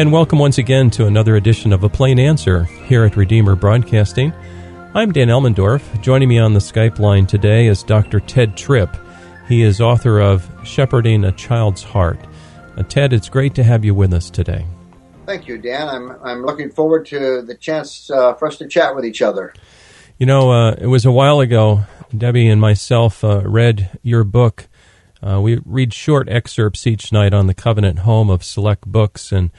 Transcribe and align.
And 0.00 0.12
welcome 0.12 0.38
once 0.38 0.56
again 0.56 0.88
to 0.92 1.04
another 1.04 1.36
edition 1.36 1.74
of 1.74 1.84
A 1.84 1.88
Plain 1.90 2.18
Answer 2.18 2.64
here 2.64 3.04
at 3.04 3.18
Redeemer 3.18 3.54
Broadcasting. 3.54 4.32
I'm 4.94 5.12
Dan 5.12 5.28
Elmendorf. 5.28 6.00
Joining 6.00 6.26
me 6.26 6.38
on 6.38 6.54
the 6.54 6.58
Skype 6.58 6.98
line 6.98 7.26
today 7.26 7.66
is 7.66 7.82
Dr. 7.82 8.18
Tedd 8.18 8.56
Tripp. 8.56 8.96
He 9.46 9.60
is 9.60 9.78
author 9.78 10.18
of 10.18 10.50
Shepherding 10.64 11.22
a 11.24 11.32
Child's 11.32 11.82
Heart. 11.82 12.18
Uh, 12.78 12.82
Tedd, 12.84 13.12
it's 13.12 13.28
great 13.28 13.54
to 13.56 13.62
have 13.62 13.84
you 13.84 13.94
with 13.94 14.14
us 14.14 14.30
today. 14.30 14.64
Thank 15.26 15.46
you, 15.46 15.58
Dan. 15.58 15.86
I'm, 15.86 16.16
I'm 16.24 16.46
looking 16.46 16.70
forward 16.70 17.04
to 17.08 17.42
the 17.42 17.54
chance 17.54 18.10
uh, 18.10 18.32
for 18.32 18.48
us 18.48 18.56
to 18.56 18.66
chat 18.66 18.96
with 18.96 19.04
each 19.04 19.20
other. 19.20 19.52
You 20.16 20.24
know, 20.24 20.50
uh, 20.50 20.76
it 20.80 20.86
was 20.86 21.04
a 21.04 21.12
while 21.12 21.40
ago, 21.40 21.82
Debbie 22.16 22.48
and 22.48 22.58
myself 22.58 23.22
uh, 23.22 23.42
read 23.44 23.90
your 24.02 24.24
book. 24.24 24.66
Uh, 25.22 25.42
we 25.42 25.60
read 25.66 25.92
short 25.92 26.26
excerpts 26.30 26.86
each 26.86 27.12
night 27.12 27.34
on 27.34 27.48
the 27.48 27.54
Covenant 27.54 27.98
Home 27.98 28.30
of 28.30 28.42
Select 28.42 28.86
Books, 28.86 29.30
and 29.30 29.50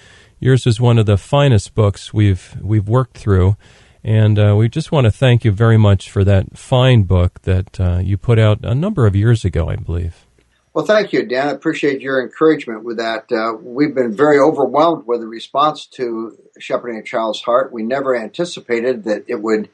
yours 0.42 0.68
is 0.68 0.82
one 0.82 0.98
of 0.98 1.06
the 1.06 1.18
finest 1.18 1.74
books 1.74 2.14
we've 2.14 2.58
we've 2.62 2.90
worked 2.90 3.18
through. 3.18 3.56
And 4.04 4.40
uh, 4.40 4.56
we 4.58 4.68
just 4.68 4.92
want 4.92 5.06
to 5.06 5.12
thank 5.12 5.46
you 5.46 5.52
very 5.52 5.78
much 5.78 6.10
for 6.10 6.24
that 6.24 6.58
fine 6.58 7.04
book 7.04 7.44
that 7.44 7.80
uh, 7.80 8.00
you 8.00 8.18
put 8.18 8.40
out 8.40 8.60
a 8.64 8.74
number 8.74 9.06
of 9.06 9.16
years 9.16 9.46
ago, 9.46 9.70
I 9.70 9.76
believe. 9.76 10.26
Well, 10.74 10.86
thank 10.86 11.14
you, 11.14 11.26
Dan. 11.26 11.50
I 11.50 11.52
appreciate 11.52 12.02
your 12.02 12.22
encouragement 12.22 12.84
with 12.84 12.98
that. 12.98 13.32
Uh, 13.32 13.54
we've 13.62 13.94
been 13.94 14.16
very 14.16 14.40
overwhelmed 14.40 15.06
with 15.06 15.20
the 15.20 15.28
response 15.28 15.86
to 15.88 16.36
Shepherding 16.60 16.98
a 16.98 17.04
Child's 17.04 17.42
Heart. 17.42 17.74
We 17.74 17.84
never 17.84 18.16
anticipated 18.16 19.04
that 19.04 19.26
it 19.28 19.36
would 19.36 19.70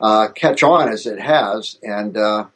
uh, 0.00 0.28
catch 0.28 0.62
on 0.62 0.88
as 0.88 1.06
it 1.06 1.20
has. 1.20 1.78
And 1.82 2.16
uh, 2.16 2.46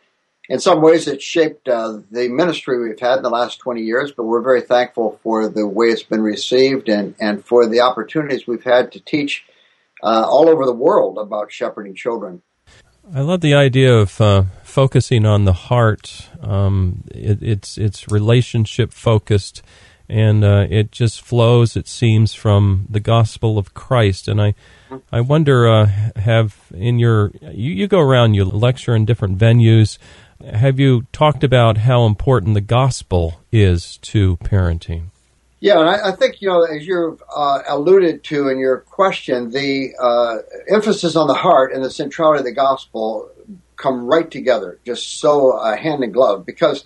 in 0.48 0.58
some 0.58 0.82
ways, 0.82 1.08
it's 1.08 1.24
shaped 1.24 1.68
uh, 1.68 2.00
the 2.10 2.28
ministry 2.28 2.78
we've 2.78 3.00
had 3.00 3.16
in 3.16 3.22
the 3.22 3.30
last 3.30 3.58
20 3.60 3.80
years, 3.80 4.12
but 4.12 4.24
we're 4.24 4.42
very 4.42 4.60
thankful 4.60 5.18
for 5.22 5.48
the 5.48 5.66
way 5.66 5.86
it's 5.86 6.02
been 6.02 6.22
received 6.22 6.88
and, 6.88 7.14
and 7.18 7.44
for 7.44 7.66
the 7.66 7.80
opportunities 7.80 8.46
we've 8.46 8.64
had 8.64 8.92
to 8.92 9.00
teach 9.00 9.44
uh, 10.02 10.26
all 10.28 10.48
over 10.48 10.66
the 10.66 10.72
world 10.72 11.16
about 11.18 11.50
shepherding 11.50 11.94
children. 11.94 12.42
I 13.14 13.20
love 13.20 13.40
the 13.40 13.54
idea 13.54 13.94
of 13.94 14.20
uh, 14.20 14.44
focusing 14.62 15.26
on 15.26 15.44
the 15.44 15.52
heart. 15.52 16.28
Um, 16.40 17.04
it, 17.14 17.42
it's 17.42 17.76
it's 17.76 18.10
relationship 18.10 18.94
focused, 18.94 19.62
and 20.08 20.42
uh, 20.42 20.66
it 20.70 20.90
just 20.90 21.20
flows. 21.20 21.76
It 21.76 21.86
seems 21.86 22.32
from 22.32 22.86
the 22.88 23.00
gospel 23.00 23.58
of 23.58 23.74
Christ, 23.74 24.26
and 24.26 24.40
I 24.40 24.54
I 25.12 25.20
wonder 25.20 25.68
uh, 25.68 25.86
have 26.16 26.56
in 26.74 26.98
your 26.98 27.30
you, 27.42 27.72
you 27.72 27.88
go 27.88 28.00
around 28.00 28.34
you 28.34 28.44
lecture 28.44 28.96
in 28.96 29.04
different 29.04 29.36
venues. 29.36 29.98
Have 30.42 30.80
you 30.80 31.06
talked 31.12 31.44
about 31.44 31.78
how 31.78 32.06
important 32.06 32.54
the 32.54 32.60
gospel 32.60 33.40
is 33.52 33.98
to 33.98 34.36
parenting? 34.38 35.10
Yeah, 35.60 35.80
and 35.80 35.88
I, 35.88 36.10
I, 36.10 36.12
think 36.12 36.42
you 36.42 36.48
know, 36.48 36.62
as 36.62 36.86
you've 36.86 37.22
uh, 37.34 37.62
alluded 37.66 38.22
to 38.24 38.48
in 38.48 38.58
your 38.58 38.80
question, 38.80 39.50
the 39.50 39.94
uh, 39.98 40.38
emphasis 40.68 41.16
on 41.16 41.26
the 41.26 41.34
heart 41.34 41.72
and 41.72 41.82
the 41.82 41.90
centrality 41.90 42.40
of 42.40 42.44
the 42.44 42.52
gospel 42.52 43.30
come 43.76 44.04
right 44.04 44.30
together, 44.30 44.78
just 44.84 45.20
so 45.20 45.52
uh, 45.52 45.74
hand 45.74 46.04
in 46.04 46.12
glove. 46.12 46.44
Because 46.44 46.84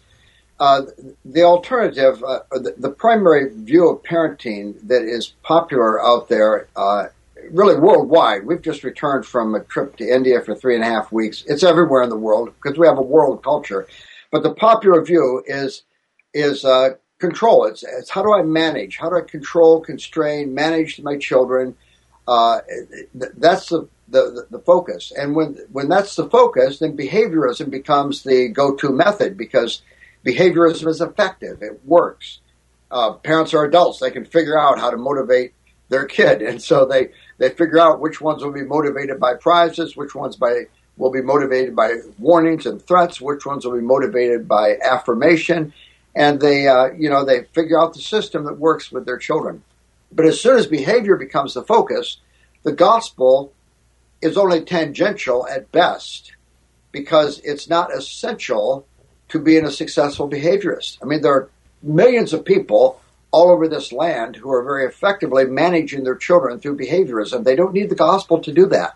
uh, 0.61 0.83
the 1.25 1.43
alternative, 1.43 2.23
uh, 2.23 2.41
the, 2.53 2.75
the, 2.79 2.91
primary 2.91 3.49
view 3.53 3.89
of 3.89 4.03
parenting 4.03 4.75
that 4.87 5.03
is 5.03 5.35
popular 5.43 6.01
out 6.01 6.29
there, 6.29 6.69
uh, 6.77 7.07
really 7.53 7.79
worldwide. 7.79 8.47
We've 8.47 8.63
just 8.63 8.85
returned 8.85 9.27
from 9.27 9.55
a 9.55 9.61
trip 9.65 9.97
to 9.97 10.05
India 10.09 10.41
for 10.41 10.55
three 10.55 10.75
and 10.75 10.85
a 10.85 10.87
half 10.87 11.13
weeks. 11.13 11.45
It's 11.47 11.63
everywhere 11.63 12.03
in 12.03 12.11
the 12.11 12.17
world 12.17 12.53
because 12.55 12.79
we 12.79 12.87
have 12.87 12.99
a 12.99 13.03
world 13.03 13.43
culture. 13.43 13.87
But 14.31 14.43
the 14.43 14.55
popular 14.55 15.03
view 15.03 15.43
is 15.47 15.83
is 16.35 16.65
control. 17.19 17.65
It's, 17.67 17.83
it's 17.83 18.11
how 18.11 18.23
do 18.23 18.33
I 18.33 18.43
manage? 18.43 18.97
How 18.97 19.11
do 19.11 19.17
I 19.17 19.23
control, 19.23 19.81
constrain, 19.81 20.55
manage 20.55 21.01
my 21.01 21.17
children? 21.17 21.77
Uh, 22.27 22.61
that's 23.15 23.71
the, 23.71 23.89
the, 24.09 24.47
the 24.51 24.59
focus. 24.59 25.13
And 25.17 25.35
when 25.35 25.59
when 25.73 25.89
that's 25.89 26.15
the 26.17 26.29
focus, 26.29 26.79
then 26.79 26.97
behaviorism 26.97 27.71
becomes 27.71 28.23
the 28.23 28.49
go-to 28.49 28.91
method 28.91 29.37
because 29.37 29.83
behaviorism 30.25 30.89
is 30.89 31.01
effective. 31.01 31.63
It 31.63 31.81
works. 31.85 32.41
Uh, 32.91 33.13
parents 33.13 33.55
are 33.55 33.65
adults; 33.65 34.01
they 34.01 34.11
can 34.11 34.25
figure 34.25 34.59
out 34.59 34.79
how 34.79 34.91
to 34.91 34.97
motivate 34.97 35.55
their 35.89 36.07
kid, 36.07 36.43
and 36.43 36.63
so 36.63 36.85
they 36.85 37.11
they 37.39 37.51
figure 37.51 37.79
out 37.79 38.01
which 38.01 38.21
ones 38.21 38.43
will 38.43 38.53
be 38.53 38.65
motivated 38.65 39.19
by 39.19 39.35
prizes, 39.35 39.97
which 39.97 40.15
ones 40.15 40.37
by 40.37 40.67
will 40.99 41.11
be 41.11 41.23
motivated 41.23 41.75
by 41.77 41.95
warnings 42.19 42.67
and 42.67 42.83
threats, 42.83 43.21
which 43.21 43.47
ones 43.47 43.65
will 43.65 43.75
be 43.75 43.81
motivated 43.81 44.49
by 44.49 44.77
affirmation, 44.83 45.73
and 46.15 46.41
they, 46.41 46.67
uh, 46.67 46.91
you 46.99 47.09
know, 47.09 47.25
they 47.25 47.45
figure 47.55 47.79
out 47.79 47.95
the 47.95 48.01
system 48.01 48.45
that 48.45 48.59
works 48.59 48.91
with 48.91 49.07
their 49.07 49.17
children. 49.17 49.63
But 50.11 50.27
as 50.27 50.41
soon 50.41 50.57
as 50.57 50.67
behavior 50.67 51.17
becomes 51.17 51.55
the 51.55 51.63
focus, 51.63 52.19
the 52.65 52.73
gospel 52.73 53.53
is 54.21 54.37
only 54.37 54.63
tangential 54.63 55.47
at 55.47 55.71
best 55.71 56.33
because 56.91 57.39
it's 57.45 57.69
not 57.69 57.95
essential 57.95 58.87
to 59.29 59.39
being 59.39 59.65
a 59.65 59.71
successful 59.71 60.29
behaviorist. 60.29 60.99
I 61.03 61.05
mean, 61.05 61.23
there 61.23 61.35
are 61.35 61.51
millions 61.83 62.33
of 62.33 62.45
people 62.45 63.01
all 63.31 63.51
over 63.51 63.69
this 63.69 63.93
land 63.93 64.37
who 64.37 64.51
are 64.51 64.63
very 64.63 64.87
effectively 64.87 65.45
managing 65.45 66.05
their 66.05 66.17
children 66.17 66.59
through 66.59 66.77
behaviorism. 66.79 67.45
They 67.45 67.57
don't 67.57 67.75
need 67.75 67.91
the 67.91 67.95
gospel 67.95 68.41
to 68.41 68.53
do 68.53 68.67
that. 68.67 68.95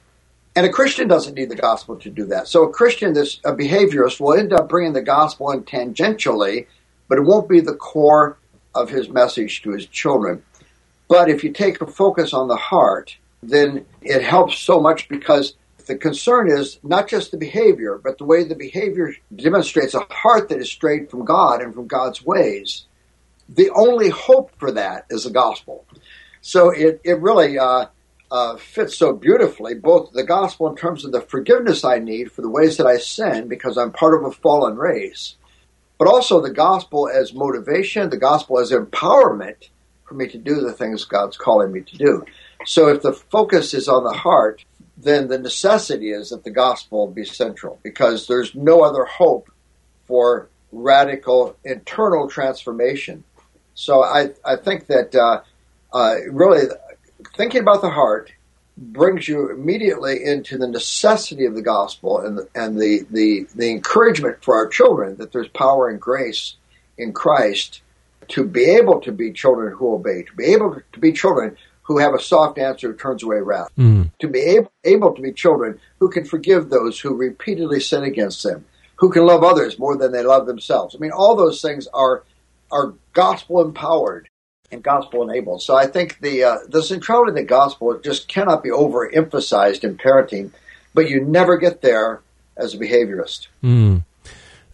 And 0.55 0.67
a 0.67 0.73
Christian 0.73 1.09
doesn't 1.09 1.35
need 1.35 1.49
the 1.49 1.57
gospel 1.57 1.97
to 1.97 2.11
do 2.11 2.27
that. 2.27 2.49
So 2.49 2.65
a 2.65 2.73
Christian, 2.73 3.15
this 3.15 3.41
a 3.45 3.55
behaviorist, 3.55 4.21
will 4.21 4.35
end 4.35 4.53
up 4.53 4.69
bringing 4.69 4.93
the 4.93 5.03
gospel 5.03 5.51
in 5.51 5.65
tangentially 5.65 6.67
but 7.13 7.19
it 7.19 7.27
won't 7.27 7.47
be 7.47 7.61
the 7.61 7.75
core 7.75 8.39
of 8.75 8.89
his 8.89 9.11
message 9.11 9.61
to 9.61 9.73
his 9.73 9.85
children. 9.85 10.43
But 11.09 11.29
if 11.29 11.45
you 11.45 11.53
take 11.53 11.79
a 11.83 11.87
focus 11.87 12.33
on 12.33 12.49
the 12.49 12.57
heart, 12.57 13.19
then 13.43 13.85
it 14.01 14.23
helps 14.23 14.59
so 14.59 14.81
much 14.81 15.11
because 15.11 15.53
the 15.87 15.97
concern 15.97 16.51
is 16.51 16.79
not 16.83 17.09
just 17.09 17.31
the 17.31 17.37
behavior, 17.37 18.01
but 18.03 18.17
the 18.17 18.25
way 18.25 18.45
the 18.45 18.55
behavior 18.55 19.15
demonstrates 19.37 19.93
a 19.93 20.07
heart 20.09 20.49
that 20.49 20.59
is 20.59 20.71
strayed 20.71 21.11
from 21.11 21.27
God 21.27 21.61
and 21.61 21.75
from 21.75 21.87
God's 21.87 22.25
ways. 22.25 22.87
The 23.55 23.71
only 23.71 24.09
hope 24.09 24.51
for 24.59 24.73
that 24.73 25.07
is 25.11 25.25
the 25.25 25.31
gospel. 25.31 25.85
So 26.41 26.71
it, 26.71 27.01
it 27.05 27.21
really 27.21 27.59
uh, 27.59 27.87
uh, 28.31 28.57
fits 28.57 28.97
so 28.97 29.13
beautifully, 29.13 29.75
both 29.75 30.13
the 30.13 30.25
gospel 30.25 30.69
in 30.69 30.77
terms 30.77 31.05
of 31.05 31.13
the 31.13 31.21
forgiveness 31.21 31.85
I 31.85 31.99
need 31.99 32.33
for 32.33 32.41
the 32.41 32.49
ways 32.49 32.79
that 32.79 32.87
I 32.87 32.97
sin 32.97 33.49
because 33.49 33.77
I'm 33.77 33.93
part 33.93 34.15
of 34.15 34.25
a 34.25 34.33
fallen 34.33 34.77
race, 34.77 35.37
but 35.99 36.09
also 36.09 36.41
the 36.41 36.51
gospel 36.53 37.09
as 37.09 37.35
motivation, 37.35 38.09
the 38.09 38.17
gospel 38.17 38.59
as 38.59 38.71
empowerment 38.71 39.69
for 40.05 40.15
me 40.15 40.29
to 40.29 40.39
do 40.39 40.61
the 40.61 40.73
things 40.73 41.05
God's 41.05 41.37
calling 41.37 41.73
me 41.73 41.83
to 41.83 41.97
do. 41.99 42.25
So 42.65 42.89
if 42.89 43.03
the 43.03 43.13
focus 43.13 43.75
is 43.75 43.89
on 43.89 44.05
the 44.05 44.13
heart, 44.13 44.65
then 44.97 45.29
the 45.29 45.39
necessity 45.39 46.11
is 46.11 46.31
that 46.31 46.45
the 46.45 46.51
gospel 46.51 47.07
be 47.09 47.25
central 47.25 47.81
because 47.83 48.27
there's 48.27 48.55
no 48.55 48.83
other 48.83 49.05
hope 49.05 49.51
for 50.07 50.49
radical 50.71 51.57
internal 51.65 52.29
transformation. 52.29 53.25
So 53.75 54.03
I, 54.03 54.31
I 54.45 54.57
think 54.57 54.87
that 54.87 55.15
uh, 55.15 55.43
uh, 55.93 56.17
really 56.31 56.67
thinking 57.37 57.61
about 57.61 57.83
the 57.83 57.91
heart 57.91 58.33
brings 58.77 59.29
you 59.29 59.51
immediately 59.51 60.25
into 60.25 60.57
the 60.57 60.67
necessity 60.67 61.45
of 61.45 61.55
the 61.55 61.63
gospel 61.63 62.19
and 62.19 62.39
the, 62.39 62.49
and 62.55 62.81
the, 62.81 63.07
the, 63.11 63.47
the 63.55 63.71
encouragement 63.71 64.43
for 64.43 64.57
our 64.57 64.67
children 64.67 65.17
that 65.17 65.33
there's 65.33 65.49
power 65.49 65.89
and 65.89 66.01
grace 66.01 66.57
in 66.97 67.13
Christ 67.13 67.83
to 68.29 68.45
be 68.45 68.65
able 68.65 69.01
to 69.01 69.13
be 69.13 69.33
children 69.33 69.75
who 69.75 69.95
obey, 69.95 70.23
to 70.23 70.33
be 70.35 70.47
able 70.47 70.81
to 70.93 71.01
be 71.01 71.13
children 71.13 71.57
who 71.83 71.99
have 71.99 72.15
a 72.15 72.21
soft 72.21 72.59
answer 72.59 72.93
who 72.93 72.97
turns 72.97 73.23
away 73.23 73.41
wrath, 73.41 73.69
mm. 73.77 74.11
to 74.21 74.29
be 74.29 74.41
able, 74.41 74.73
able 74.85 75.15
to 75.15 75.21
be 75.21 75.33
children 75.33 75.79
who 75.99 76.09
can 76.09 76.25
forgive 76.25 76.71
those 76.71 76.99
who 76.99 77.15
repeatedly 77.15 77.81
sin 77.81 78.05
against 78.05 78.43
them, 78.43 78.65
who 78.97 79.11
can 79.11 79.27
love 79.27 79.43
others 79.43 79.79
more 79.79 79.97
than 79.97 80.13
they 80.13 80.23
love 80.23 80.47
themselves. 80.47 80.95
I 80.95 80.99
mean, 80.99 81.11
all 81.11 81.35
those 81.35 81.61
things 81.61 81.89
are 81.93 82.23
are 82.73 82.95
gospel 83.13 83.61
empowered 83.61 84.29
and 84.73 84.83
gospel 84.83 85.23
enabled. 85.23 85.63
So 85.63 85.77
I 85.77 85.87
think 85.87 86.19
the 86.21 86.45
uh, 86.45 86.59
the 86.69 86.83
centrality 86.83 87.31
of 87.31 87.37
the 87.37 87.45
gospel 87.45 87.97
just 87.99 88.27
cannot 88.27 88.63
be 88.63 88.71
overemphasized 88.71 89.85
in 89.85 89.99
parenting, 89.99 90.51
but 90.95 91.09
you 91.09 91.23
never 91.25 91.59
get 91.59 91.83
there 91.83 92.21
as 92.57 92.75
a 92.75 92.79
behaviorist. 92.79 93.49
Mm. 93.63 94.05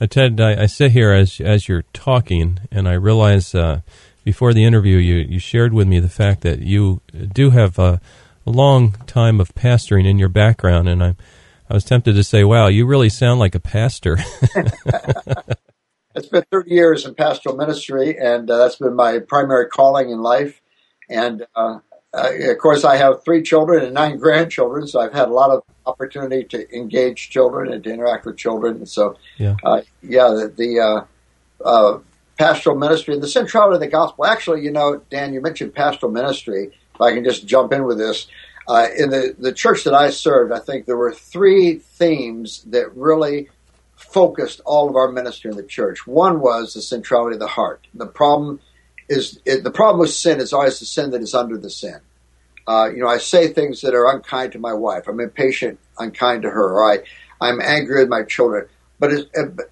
Uh, 0.00 0.06
Tedd, 0.06 0.40
I, 0.40 0.62
I, 0.62 0.66
sit 0.66 0.92
here 0.92 1.12
as 1.12 1.40
as 1.40 1.68
you're 1.68 1.84
talking, 1.92 2.60
and 2.70 2.88
I 2.88 2.92
realize 2.92 3.54
uh, 3.54 3.80
before 4.24 4.54
the 4.54 4.64
interview 4.64 4.96
you 4.96 5.16
you 5.16 5.38
shared 5.40 5.74
with 5.74 5.88
me 5.88 5.98
the 5.98 6.08
fact 6.08 6.42
that 6.42 6.60
you 6.60 7.00
do 7.32 7.50
have 7.50 7.78
a, 7.78 8.00
a 8.46 8.50
long 8.50 8.92
time 9.06 9.40
of 9.40 9.54
pastoring 9.54 10.06
in 10.06 10.18
your 10.18 10.28
background, 10.28 10.88
and 10.88 11.02
I 11.02 11.16
I 11.68 11.74
was 11.74 11.84
tempted 11.84 12.14
to 12.14 12.22
say, 12.22 12.44
"Wow, 12.44 12.68
you 12.68 12.86
really 12.86 13.08
sound 13.08 13.40
like 13.40 13.56
a 13.56 13.60
pastor." 13.60 14.18
I 16.18 16.20
spent 16.22 16.46
30 16.50 16.70
years 16.70 17.06
in 17.06 17.14
pastoral 17.14 17.56
ministry, 17.56 18.18
and 18.18 18.50
uh, 18.50 18.56
that's 18.58 18.76
been 18.76 18.96
my 18.96 19.20
primary 19.20 19.66
calling 19.68 20.10
in 20.10 20.20
life. 20.20 20.60
And 21.08 21.46
uh, 21.54 21.78
of 22.12 22.58
course, 22.58 22.84
I 22.84 22.96
have 22.96 23.22
three 23.24 23.42
children 23.42 23.84
and 23.84 23.94
nine 23.94 24.18
grandchildren, 24.24 24.88
so 24.88 25.00
I've 25.00 25.12
had 25.12 25.28
a 25.28 25.32
lot 25.32 25.50
of 25.50 25.62
opportunity 25.86 26.42
to 26.44 26.76
engage 26.76 27.30
children 27.30 27.72
and 27.72 27.84
to 27.84 27.90
interact 27.90 28.26
with 28.26 28.36
children. 28.36 28.78
And 28.78 28.88
so, 28.88 29.16
yeah, 29.38 29.56
uh, 29.62 29.82
yeah 30.02 30.28
the, 30.28 30.52
the 30.56 30.80
uh, 30.80 31.64
uh, 31.64 31.98
pastoral 32.36 32.76
ministry 32.76 33.14
and 33.14 33.22
the 33.22 33.28
centrality 33.28 33.74
of 33.74 33.80
the 33.80 33.86
gospel. 33.86 34.26
Actually, 34.26 34.62
you 34.62 34.72
know, 34.72 35.00
Dan, 35.10 35.32
you 35.32 35.40
mentioned 35.40 35.72
pastoral 35.72 36.10
ministry. 36.10 36.72
if 36.94 37.00
I 37.00 37.12
can 37.12 37.22
just 37.22 37.46
jump 37.46 37.72
in 37.72 37.84
with 37.84 37.98
this. 37.98 38.26
Uh, 38.66 38.88
in 38.98 39.08
the, 39.08 39.34
the 39.38 39.52
church 39.52 39.84
that 39.84 39.94
I 39.94 40.10
served, 40.10 40.52
I 40.52 40.58
think 40.58 40.84
there 40.84 40.96
were 40.96 41.14
three 41.14 41.76
themes 41.76 42.64
that 42.64 42.94
really 42.94 43.48
focused 43.98 44.60
all 44.64 44.88
of 44.88 44.96
our 44.96 45.10
ministry 45.10 45.50
in 45.50 45.56
the 45.56 45.62
church. 45.62 46.06
One 46.06 46.40
was 46.40 46.72
the 46.72 46.82
centrality 46.82 47.34
of 47.34 47.40
the 47.40 47.48
heart. 47.48 47.86
The 47.94 48.06
problem 48.06 48.60
is 49.08 49.40
the 49.44 49.72
problem 49.72 49.98
with 49.98 50.10
sin 50.10 50.40
is 50.40 50.52
always 50.52 50.78
the 50.78 50.86
sin 50.86 51.10
that 51.10 51.20
is 51.20 51.34
under 51.34 51.58
the 51.58 51.70
sin. 51.70 52.00
Uh, 52.66 52.90
you 52.90 52.98
know, 52.98 53.08
I 53.08 53.18
say 53.18 53.48
things 53.48 53.80
that 53.80 53.94
are 53.94 54.14
unkind 54.14 54.52
to 54.52 54.58
my 54.58 54.72
wife. 54.72 55.08
I'm 55.08 55.20
impatient, 55.20 55.78
unkind 55.98 56.42
to 56.42 56.50
her, 56.50 56.74
or 56.74 56.92
I, 56.92 56.98
I'm 57.40 57.60
angry 57.60 58.00
with 58.00 58.08
my 58.08 58.22
children. 58.22 58.68
But 59.00 59.12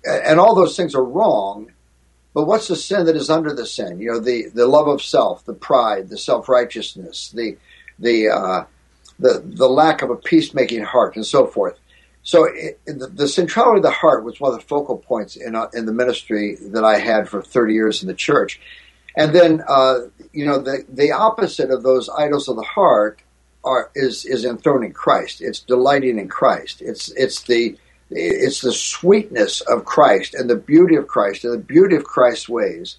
and 0.05 0.40
all 0.40 0.55
those 0.55 0.76
things 0.76 0.94
are 0.94 1.05
wrong. 1.05 1.72
But 2.34 2.46
what's 2.46 2.69
the 2.69 2.76
sin 2.76 3.06
that 3.06 3.17
is 3.17 3.31
under 3.31 3.52
the 3.52 3.67
sin? 3.67 3.99
You 3.99 4.12
know, 4.12 4.20
the, 4.20 4.49
the 4.52 4.67
love 4.67 4.88
of 4.88 5.02
self, 5.02 5.44
the 5.44 5.55
pride, 5.55 6.08
the 6.08 6.19
self 6.19 6.49
righteousness, 6.49 7.31
the 7.31 7.56
the 7.99 8.29
uh, 8.29 8.64
the 9.19 9.43
the 9.44 9.69
lack 9.69 10.02
of 10.02 10.11
a 10.11 10.17
peacemaking 10.17 10.82
heart, 10.82 11.17
and 11.17 11.25
so 11.25 11.46
forth. 11.46 11.79
So 12.26 12.43
it, 12.52 12.81
the, 12.87 13.06
the, 13.06 13.28
centrality 13.28 13.76
of 13.76 13.84
the 13.84 13.90
heart 13.93 14.25
was 14.25 14.40
one 14.40 14.52
of 14.52 14.58
the 14.58 14.67
focal 14.67 14.99
points 14.99 15.37
in 15.37 15.55
uh, 15.55 15.69
in 15.73 15.87
the 15.87 15.93
ministry 15.93 16.56
that 16.73 16.82
I 16.82 16.99
had 16.99 17.28
for 17.28 17.40
30 17.40 17.73
years 17.73 18.02
in 18.02 18.08
the 18.08 18.14
church. 18.14 18.61
And 19.14 19.32
then, 19.32 19.62
uh, 19.69 20.00
you 20.32 20.44
know, 20.44 20.58
the 20.58 20.84
the 20.88 21.12
opposite 21.12 21.70
of 21.70 21.84
those 21.84 22.08
idols 22.08 22.49
of 22.49 22.56
the 22.56 22.64
heart 22.64 23.20
are 23.62 23.93
is 23.94 24.25
is 24.25 24.44
enthroning 24.44 24.93
Christ. 24.93 25.40
It's 25.40 25.61
delighting 25.61 26.19
in 26.19 26.26
Christ. 26.26 26.82
It's 26.82 27.12
it's 27.12 27.43
the 27.43 27.78
it's 28.11 28.61
the 28.61 28.72
sweetness 28.72 29.61
of 29.61 29.84
Christ 29.84 30.34
and 30.34 30.50
the 30.50 30.56
beauty 30.56 30.96
of 30.96 31.06
Christ 31.06 31.44
and 31.44 31.55
the 31.55 31.64
beauty 31.64 31.94
of 31.94 32.02
Christ's 32.02 32.49
ways. 32.49 32.96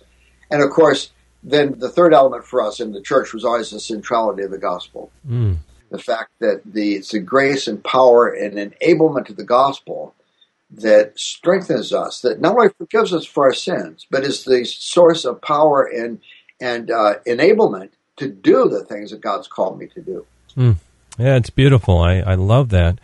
And 0.49 0.63
of 0.63 0.69
course, 0.69 1.11
then 1.43 1.77
the 1.79 1.89
third 1.89 2.13
element 2.13 2.45
for 2.45 2.61
us 2.61 2.79
in 2.79 2.93
the 2.93 3.01
church 3.01 3.33
was 3.33 3.43
always 3.43 3.71
the 3.71 3.81
centrality 3.81 4.43
of 4.43 4.51
the 4.51 4.57
gospel. 4.57 5.11
Mm. 5.27 5.57
The 5.89 5.99
fact 5.99 6.31
that 6.39 6.61
the, 6.65 6.95
it's 6.95 7.11
the 7.11 7.19
grace 7.19 7.67
and 7.67 7.83
power 7.83 8.27
and 8.27 8.55
enablement 8.55 9.29
of 9.29 9.37
the 9.37 9.43
gospel 9.43 10.13
that 10.69 11.17
strengthens 11.17 11.93
us, 11.93 12.21
that 12.21 12.41
not 12.41 12.55
only 12.55 12.69
forgives 12.77 13.13
us 13.13 13.25
for 13.25 13.45
our 13.45 13.53
sins, 13.53 14.05
but 14.11 14.23
is 14.23 14.43
the 14.43 14.65
source 14.65 15.23
of 15.23 15.41
power 15.41 15.83
and, 15.83 16.19
and 16.59 16.91
uh, 16.91 17.15
enablement 17.25 17.91
to 18.17 18.27
do 18.27 18.67
the 18.67 18.83
things 18.83 19.11
that 19.11 19.21
God's 19.21 19.47
called 19.47 19.79
me 19.79 19.87
to 19.87 20.01
do. 20.01 20.25
Mm. 20.57 20.75
Yeah, 21.17 21.37
it's 21.37 21.49
beautiful. 21.49 21.99
I, 21.99 22.17
I 22.19 22.35
love 22.35 22.69
that 22.69 22.99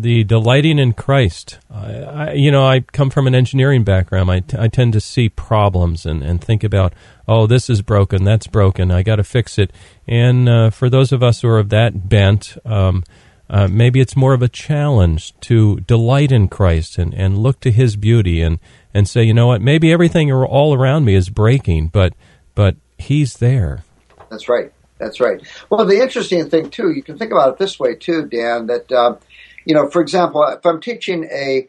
the 0.00 0.24
delighting 0.24 0.78
in 0.78 0.92
Christ. 0.92 1.58
I, 1.70 1.92
I, 1.92 2.32
you 2.32 2.50
know, 2.50 2.66
I 2.66 2.80
come 2.80 3.10
from 3.10 3.26
an 3.26 3.34
engineering 3.34 3.84
background. 3.84 4.30
I, 4.30 4.40
t- 4.40 4.56
I 4.58 4.68
tend 4.68 4.92
to 4.94 5.00
see 5.00 5.28
problems 5.28 6.06
and, 6.06 6.22
and 6.22 6.42
think 6.42 6.64
about, 6.64 6.94
oh, 7.28 7.46
this 7.46 7.68
is 7.68 7.82
broken, 7.82 8.24
that's 8.24 8.46
broken, 8.46 8.90
I 8.90 9.02
got 9.02 9.16
to 9.16 9.24
fix 9.24 9.58
it. 9.58 9.72
And 10.08 10.48
uh, 10.48 10.70
for 10.70 10.88
those 10.88 11.12
of 11.12 11.22
us 11.22 11.42
who 11.42 11.48
are 11.48 11.58
of 11.58 11.68
that 11.70 12.08
bent, 12.08 12.56
um, 12.64 13.04
uh, 13.50 13.68
maybe 13.68 14.00
it's 14.00 14.16
more 14.16 14.32
of 14.32 14.42
a 14.42 14.48
challenge 14.48 15.38
to 15.40 15.80
delight 15.80 16.32
in 16.32 16.48
Christ 16.48 16.96
and, 16.96 17.12
and 17.12 17.38
look 17.38 17.60
to 17.60 17.70
His 17.70 17.96
beauty 17.96 18.40
and, 18.40 18.58
and 18.94 19.06
say, 19.06 19.22
you 19.22 19.34
know 19.34 19.48
what, 19.48 19.60
maybe 19.60 19.92
everything 19.92 20.32
all 20.32 20.74
around 20.74 21.04
me 21.04 21.14
is 21.14 21.28
breaking, 21.28 21.88
but 21.88 22.14
but 22.54 22.76
He's 22.98 23.38
there. 23.38 23.84
That's 24.30 24.48
right. 24.48 24.72
That's 24.98 25.18
right. 25.18 25.40
Well, 25.68 25.84
the 25.84 26.00
interesting 26.00 26.48
thing 26.48 26.70
too, 26.70 26.92
you 26.92 27.02
can 27.02 27.18
think 27.18 27.32
about 27.32 27.54
it 27.54 27.58
this 27.58 27.80
way 27.80 27.96
too, 27.96 28.26
Dan. 28.26 28.68
That 28.68 28.92
uh, 28.92 29.16
you 29.64 29.74
know, 29.74 29.88
for 29.88 30.00
example, 30.00 30.42
if 30.44 30.64
I'm 30.64 30.80
teaching 30.80 31.24
a 31.24 31.68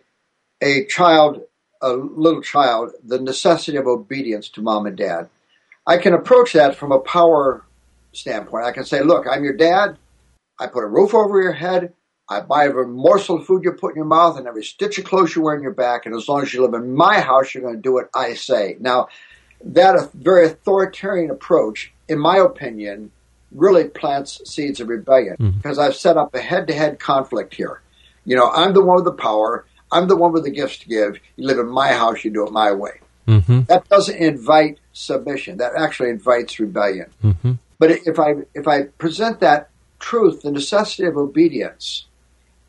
a 0.61 0.85
child, 0.85 1.41
a 1.81 1.89
little 1.89 2.41
child, 2.41 2.91
the 3.03 3.19
necessity 3.19 3.77
of 3.77 3.87
obedience 3.87 4.49
to 4.49 4.61
mom 4.61 4.85
and 4.85 4.97
dad, 4.97 5.29
I 5.85 5.97
can 5.97 6.13
approach 6.13 6.53
that 6.53 6.75
from 6.75 6.91
a 6.91 6.99
power 6.99 7.65
standpoint. 8.13 8.65
I 8.65 8.71
can 8.71 8.85
say, 8.85 9.01
look, 9.01 9.25
I'm 9.29 9.43
your 9.43 9.57
dad. 9.57 9.97
I 10.59 10.67
put 10.67 10.83
a 10.83 10.87
roof 10.87 11.13
over 11.13 11.41
your 11.41 11.51
head. 11.51 11.93
I 12.29 12.39
buy 12.39 12.65
every 12.65 12.87
morsel 12.87 13.39
of 13.39 13.45
food 13.45 13.63
you 13.63 13.73
put 13.73 13.91
in 13.91 13.97
your 13.97 14.05
mouth 14.05 14.37
and 14.37 14.47
every 14.47 14.63
stitch 14.63 14.97
of 14.97 15.03
clothes 15.03 15.35
you 15.35 15.41
wear 15.41 15.55
in 15.55 15.61
your 15.61 15.73
back. 15.73 16.05
And 16.05 16.15
as 16.15 16.29
long 16.29 16.41
as 16.41 16.53
you 16.53 16.61
live 16.61 16.73
in 16.73 16.95
my 16.95 17.19
house, 17.19 17.53
you're 17.53 17.63
going 17.63 17.75
to 17.75 17.81
do 17.81 17.93
what 17.93 18.09
I 18.15 18.35
say. 18.35 18.77
Now, 18.79 19.09
that 19.65 20.13
very 20.13 20.47
authoritarian 20.47 21.29
approach, 21.31 21.91
in 22.07 22.19
my 22.19 22.37
opinion, 22.37 23.11
really 23.53 23.85
plants 23.85 24.41
seeds 24.45 24.79
of 24.79 24.89
rebellion 24.89 25.35
mm-hmm. 25.39 25.57
because 25.57 25.79
I've 25.79 25.95
set 25.95 26.17
up 26.17 26.33
a 26.35 26.41
head 26.41 26.67
to 26.67 26.73
head 26.73 26.99
conflict 26.99 27.53
here. 27.53 27.81
You 28.25 28.35
know, 28.35 28.49
I'm 28.49 28.73
the 28.73 28.83
one 28.83 28.95
with 28.95 29.05
the 29.05 29.13
power. 29.13 29.65
I'm 29.91 30.07
the 30.07 30.15
one 30.15 30.31
with 30.31 30.43
the 30.43 30.51
gifts 30.51 30.79
to 30.79 30.87
give. 30.87 31.19
You 31.35 31.47
live 31.47 31.59
in 31.59 31.67
my 31.67 31.89
house, 31.89 32.23
you 32.23 32.31
do 32.31 32.45
it 32.47 32.51
my 32.51 32.71
way. 32.71 32.99
Mm-hmm. 33.27 33.61
That 33.63 33.87
doesn't 33.89 34.17
invite 34.17 34.79
submission. 34.91 35.57
That 35.57 35.73
actually 35.77 36.09
invites 36.09 36.59
rebellion. 36.59 37.09
Mm-hmm. 37.23 37.53
But 37.79 37.91
if 37.91 38.19
I 38.19 38.35
if 38.53 38.67
I 38.67 38.83
present 38.83 39.39
that 39.41 39.69
truth, 39.99 40.41
the 40.41 40.51
necessity 40.51 41.05
of 41.05 41.17
obedience, 41.17 42.05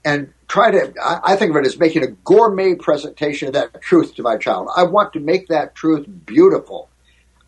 and 0.04 0.32
try 0.48 0.70
to, 0.70 0.92
I, 1.02 1.20
I 1.32 1.36
think 1.36 1.50
of 1.50 1.56
it 1.56 1.66
as 1.66 1.78
making 1.78 2.04
a 2.04 2.08
gourmet 2.08 2.74
presentation 2.74 3.48
of 3.48 3.54
that 3.54 3.80
truth 3.80 4.14
to 4.16 4.22
my 4.22 4.36
child. 4.36 4.68
I 4.76 4.84
want 4.84 5.12
to 5.14 5.20
make 5.20 5.48
that 5.48 5.74
truth 5.74 6.06
beautiful, 6.26 6.88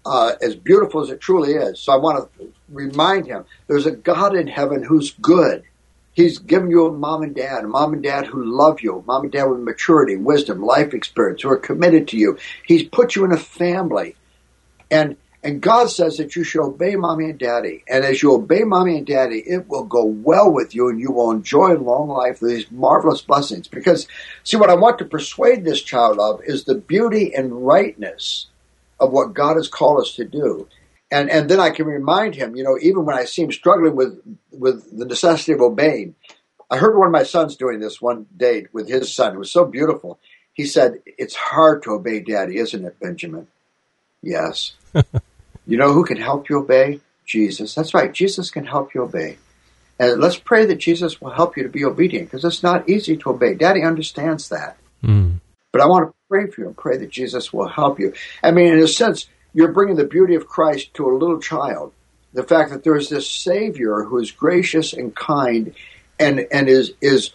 uh, 0.04 0.32
as 0.40 0.56
beautiful 0.56 1.02
as 1.02 1.10
it 1.10 1.20
truly 1.20 1.52
is. 1.52 1.78
So 1.80 1.92
I 1.92 1.96
want 1.96 2.32
to 2.38 2.52
remind 2.68 3.26
him 3.26 3.44
there's 3.66 3.86
a 3.86 3.92
God 3.92 4.34
in 4.36 4.46
heaven 4.46 4.82
who's 4.82 5.12
good 5.12 5.64
He's 6.16 6.38
given 6.38 6.70
you 6.70 6.86
a 6.86 6.92
mom 6.92 7.22
and 7.22 7.34
dad, 7.34 7.64
a 7.64 7.68
mom 7.68 7.92
and 7.92 8.02
dad 8.02 8.26
who 8.26 8.42
love 8.42 8.80
you, 8.80 9.04
mom 9.06 9.24
and 9.24 9.32
dad 9.32 9.44
with 9.44 9.60
maturity, 9.60 10.16
wisdom, 10.16 10.62
life 10.62 10.94
experience, 10.94 11.42
who 11.42 11.50
are 11.50 11.58
committed 11.58 12.08
to 12.08 12.16
you. 12.16 12.38
He's 12.64 12.84
put 12.84 13.14
you 13.14 13.26
in 13.26 13.32
a 13.32 13.36
family. 13.36 14.16
And 14.90 15.16
and 15.44 15.60
God 15.60 15.90
says 15.90 16.16
that 16.16 16.34
you 16.34 16.42
should 16.42 16.64
obey 16.64 16.96
mommy 16.96 17.26
and 17.26 17.38
daddy. 17.38 17.84
And 17.86 18.02
as 18.02 18.22
you 18.22 18.32
obey 18.32 18.64
mommy 18.64 18.96
and 18.96 19.06
daddy, 19.06 19.40
it 19.46 19.68
will 19.68 19.84
go 19.84 20.04
well 20.06 20.50
with 20.50 20.74
you 20.74 20.88
and 20.88 20.98
you 20.98 21.12
will 21.12 21.30
enjoy 21.30 21.74
long 21.74 22.08
life 22.08 22.40
these 22.40 22.68
marvelous 22.70 23.20
blessings. 23.20 23.68
Because, 23.68 24.08
see, 24.42 24.56
what 24.56 24.70
I 24.70 24.74
want 24.74 24.98
to 24.98 25.04
persuade 25.04 25.64
this 25.64 25.82
child 25.82 26.18
of 26.18 26.40
is 26.44 26.64
the 26.64 26.74
beauty 26.74 27.32
and 27.34 27.64
rightness 27.64 28.46
of 28.98 29.12
what 29.12 29.34
God 29.34 29.56
has 29.56 29.68
called 29.68 30.00
us 30.00 30.14
to 30.14 30.25
do 30.25 30.66
and 31.10 31.30
and 31.30 31.48
then 31.48 31.60
I 31.60 31.70
can 31.70 31.86
remind 31.86 32.34
him, 32.34 32.56
you 32.56 32.64
know, 32.64 32.78
even 32.80 33.04
when 33.04 33.16
I 33.16 33.25
see 33.25 33.42
him 33.42 33.52
struggling 33.52 33.96
with 33.96 34.20
with 34.50 34.96
the 34.96 35.04
necessity 35.04 35.52
of 35.52 35.60
obeying. 35.60 36.14
I 36.68 36.78
heard 36.78 36.98
one 36.98 37.06
of 37.06 37.12
my 37.12 37.22
sons 37.22 37.54
doing 37.54 37.78
this 37.78 38.02
one 38.02 38.26
day 38.36 38.66
with 38.72 38.88
his 38.88 39.14
son. 39.14 39.34
It 39.34 39.38
was 39.38 39.52
so 39.52 39.64
beautiful. 39.64 40.18
He 40.52 40.66
said, 40.66 41.00
"It's 41.06 41.36
hard 41.36 41.84
to 41.84 41.92
obey 41.92 42.20
Daddy, 42.20 42.56
isn't 42.56 42.84
it, 42.84 42.98
Benjamin?" 42.98 43.46
Yes. 44.22 44.75
you 45.66 45.76
know 45.76 45.92
who 45.92 46.04
can 46.04 46.16
help 46.16 46.48
you 46.48 46.58
obey? 46.58 47.00
Jesus. 47.25 47.75
That's 47.75 47.94
right. 47.94 48.12
Jesus 48.12 48.50
can 48.50 48.66
help 48.66 48.94
you 48.94 49.02
obey. 49.02 49.38
And 49.98 50.20
let's 50.20 50.36
pray 50.36 50.66
that 50.66 50.76
Jesus 50.76 51.20
will 51.20 51.30
help 51.30 51.56
you 51.56 51.62
to 51.62 51.68
be 51.68 51.84
obedient 51.84 52.30
because 52.30 52.44
it's 52.44 52.62
not 52.62 52.88
easy 52.88 53.16
to 53.18 53.30
obey. 53.30 53.54
Daddy 53.54 53.82
understands 53.82 54.48
that. 54.50 54.76
Mm. 55.02 55.40
But 55.72 55.80
I 55.80 55.86
want 55.86 56.08
to 56.08 56.14
pray 56.28 56.46
for 56.48 56.62
you 56.62 56.66
and 56.68 56.76
pray 56.76 56.96
that 56.98 57.10
Jesus 57.10 57.52
will 57.52 57.68
help 57.68 57.98
you. 57.98 58.12
I 58.42 58.50
mean, 58.50 58.72
in 58.72 58.78
a 58.78 58.88
sense, 58.88 59.26
you're 59.56 59.72
bringing 59.72 59.96
the 59.96 60.04
beauty 60.04 60.34
of 60.34 60.46
Christ 60.46 60.92
to 60.94 61.08
a 61.08 61.16
little 61.16 61.40
child. 61.40 61.94
The 62.34 62.42
fact 62.42 62.70
that 62.70 62.84
there's 62.84 63.08
this 63.08 63.28
Savior 63.30 64.02
who 64.02 64.18
is 64.18 64.30
gracious 64.30 64.92
and 64.92 65.16
kind 65.16 65.75
and, 66.20 66.46
and 66.52 66.68
is, 66.68 66.92
is 67.00 67.30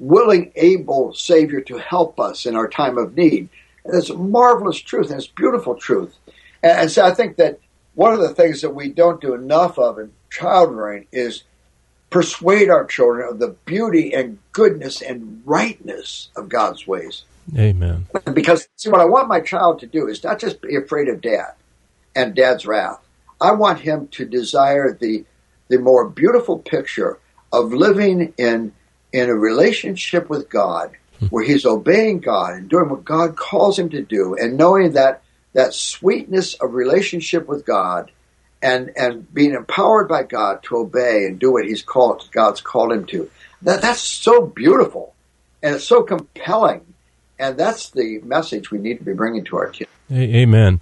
willing, 0.00 0.50
able 0.56 1.14
Savior 1.14 1.60
to 1.60 1.78
help 1.78 2.18
us 2.18 2.44
in 2.44 2.56
our 2.56 2.68
time 2.68 2.98
of 2.98 3.16
need. 3.16 3.48
And 3.84 3.94
it's 3.94 4.10
a 4.10 4.16
marvelous 4.16 4.80
truth 4.80 5.10
and 5.10 5.20
it's 5.20 5.28
beautiful 5.28 5.76
truth. 5.76 6.12
And, 6.60 6.72
and 6.72 6.90
so 6.90 7.04
I 7.04 7.14
think 7.14 7.36
that 7.36 7.60
one 7.94 8.12
of 8.14 8.20
the 8.20 8.34
things 8.34 8.62
that 8.62 8.74
we 8.74 8.88
don't 8.88 9.20
do 9.20 9.34
enough 9.34 9.78
of 9.78 10.00
in 10.00 10.10
child 10.28 10.74
rearing 10.74 11.06
is 11.12 11.44
persuade 12.10 12.68
our 12.68 12.84
children 12.84 13.28
of 13.28 13.38
the 13.38 13.54
beauty 13.64 14.12
and 14.12 14.40
goodness 14.50 15.02
and 15.02 15.40
rightness 15.44 16.30
of 16.34 16.48
God's 16.48 16.88
ways. 16.88 17.22
Amen. 17.56 18.08
Because 18.34 18.68
see, 18.74 18.90
what 18.90 19.00
I 19.00 19.04
want 19.04 19.28
my 19.28 19.38
child 19.38 19.78
to 19.80 19.86
do 19.86 20.08
is 20.08 20.24
not 20.24 20.40
just 20.40 20.60
be 20.60 20.74
afraid 20.74 21.08
of 21.08 21.20
dad 21.20 21.52
and 22.20 22.34
dad's 22.34 22.66
wrath. 22.66 23.00
I 23.40 23.52
want 23.52 23.80
him 23.80 24.08
to 24.08 24.26
desire 24.26 24.92
the 24.92 25.24
the 25.68 25.78
more 25.78 26.08
beautiful 26.08 26.58
picture 26.58 27.18
of 27.52 27.72
living 27.72 28.34
in 28.36 28.72
in 29.12 29.28
a 29.28 29.34
relationship 29.34 30.28
with 30.28 30.50
God 30.50 30.92
where 31.30 31.44
he's 31.44 31.66
obeying 31.66 32.20
God 32.20 32.54
and 32.54 32.68
doing 32.68 32.88
what 32.88 33.04
God 33.04 33.36
calls 33.36 33.78
him 33.78 33.90
to 33.90 34.02
do 34.02 34.36
and 34.38 34.56
knowing 34.56 34.92
that 34.92 35.22
that 35.52 35.74
sweetness 35.74 36.54
of 36.54 36.74
relationship 36.74 37.46
with 37.48 37.64
God 37.64 38.10
and 38.62 38.90
and 38.96 39.32
being 39.32 39.54
empowered 39.54 40.08
by 40.08 40.22
God 40.22 40.62
to 40.64 40.76
obey 40.76 41.24
and 41.24 41.38
do 41.38 41.52
what 41.52 41.64
he's 41.64 41.82
called 41.82 42.28
God's 42.32 42.60
called 42.60 42.92
him 42.92 43.06
to. 43.06 43.30
That 43.62 43.80
that's 43.80 44.02
so 44.02 44.46
beautiful 44.46 45.14
and 45.62 45.76
it's 45.76 45.84
so 45.84 46.02
compelling 46.02 46.82
and 47.38 47.56
that's 47.56 47.90
the 47.90 48.20
message 48.22 48.70
we 48.70 48.78
need 48.78 48.98
to 48.98 49.04
be 49.04 49.14
bringing 49.14 49.44
to 49.46 49.56
our 49.56 49.68
kids. 49.68 49.90
Amen. 50.12 50.80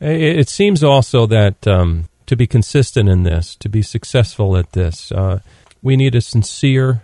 It 0.00 0.48
seems 0.48 0.84
also 0.84 1.26
that 1.26 1.66
um, 1.66 2.08
to 2.26 2.36
be 2.36 2.46
consistent 2.46 3.08
in 3.08 3.24
this, 3.24 3.56
to 3.56 3.68
be 3.68 3.82
successful 3.82 4.56
at 4.56 4.72
this, 4.72 5.10
uh, 5.10 5.40
we 5.82 5.96
need 5.96 6.14
a 6.14 6.20
sincere 6.20 7.02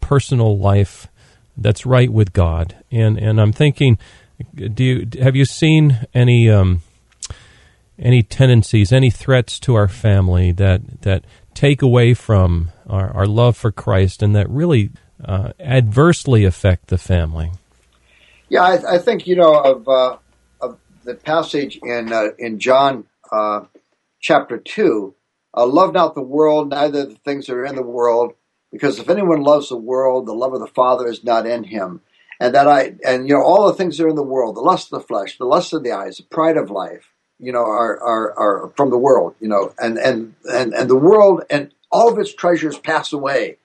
personal 0.00 0.58
life 0.58 1.08
that's 1.56 1.84
right 1.84 2.10
with 2.10 2.32
God. 2.32 2.76
And 2.90 3.18
and 3.18 3.40
I'm 3.40 3.52
thinking, 3.52 3.98
do 4.54 4.84
you 4.84 5.08
have 5.22 5.36
you 5.36 5.44
seen 5.44 6.06
any 6.14 6.48
um, 6.48 6.82
any 7.98 8.22
tendencies, 8.22 8.92
any 8.92 9.10
threats 9.10 9.58
to 9.60 9.74
our 9.74 9.88
family 9.88 10.52
that 10.52 11.02
that 11.02 11.24
take 11.54 11.82
away 11.82 12.14
from 12.14 12.70
our, 12.88 13.10
our 13.14 13.26
love 13.26 13.56
for 13.56 13.70
Christ 13.70 14.22
and 14.22 14.34
that 14.34 14.48
really 14.48 14.90
uh, 15.24 15.52
adversely 15.60 16.44
affect 16.44 16.88
the 16.88 16.98
family? 16.98 17.52
Yeah, 18.48 18.62
I, 18.62 18.94
I 18.94 18.98
think 18.98 19.26
you 19.26 19.36
know 19.36 19.54
of, 19.54 19.88
uh, 19.88 20.16
the 21.04 21.14
passage 21.14 21.78
in 21.82 22.12
uh, 22.12 22.28
in 22.38 22.58
John 22.58 23.04
uh, 23.30 23.62
chapter 24.20 24.58
two. 24.58 25.14
Uh, 25.54 25.66
love 25.66 25.92
not 25.92 26.14
the 26.14 26.22
world, 26.22 26.70
neither 26.70 27.04
the 27.04 27.14
things 27.16 27.46
that 27.46 27.54
are 27.54 27.64
in 27.64 27.74
the 27.74 27.82
world, 27.82 28.32
because 28.70 28.98
if 28.98 29.10
anyone 29.10 29.42
loves 29.42 29.68
the 29.68 29.76
world, 29.76 30.26
the 30.26 30.32
love 30.32 30.54
of 30.54 30.60
the 30.60 30.66
Father 30.66 31.06
is 31.06 31.22
not 31.22 31.46
in 31.46 31.64
him. 31.64 32.00
And 32.40 32.54
that 32.54 32.66
I 32.66 32.94
and 33.06 33.28
you 33.28 33.34
know 33.34 33.42
all 33.42 33.66
the 33.66 33.74
things 33.74 33.98
that 33.98 34.04
are 34.04 34.08
in 34.08 34.16
the 34.16 34.22
world, 34.22 34.56
the 34.56 34.60
lust 34.60 34.92
of 34.92 35.00
the 35.00 35.06
flesh, 35.06 35.38
the 35.38 35.44
lust 35.44 35.72
of 35.72 35.82
the 35.82 35.92
eyes, 35.92 36.16
the 36.16 36.24
pride 36.24 36.56
of 36.56 36.70
life, 36.70 37.12
you 37.38 37.52
know, 37.52 37.64
are 37.64 38.00
are, 38.02 38.38
are 38.38 38.72
from 38.76 38.90
the 38.90 38.98
world, 38.98 39.34
you 39.40 39.48
know, 39.48 39.72
and 39.78 39.98
and 39.98 40.34
and 40.44 40.72
and 40.72 40.90
the 40.90 40.96
world 40.96 41.44
and 41.50 41.72
all 41.90 42.10
of 42.10 42.18
its 42.18 42.34
treasures 42.34 42.78
pass 42.78 43.12
away 43.12 43.58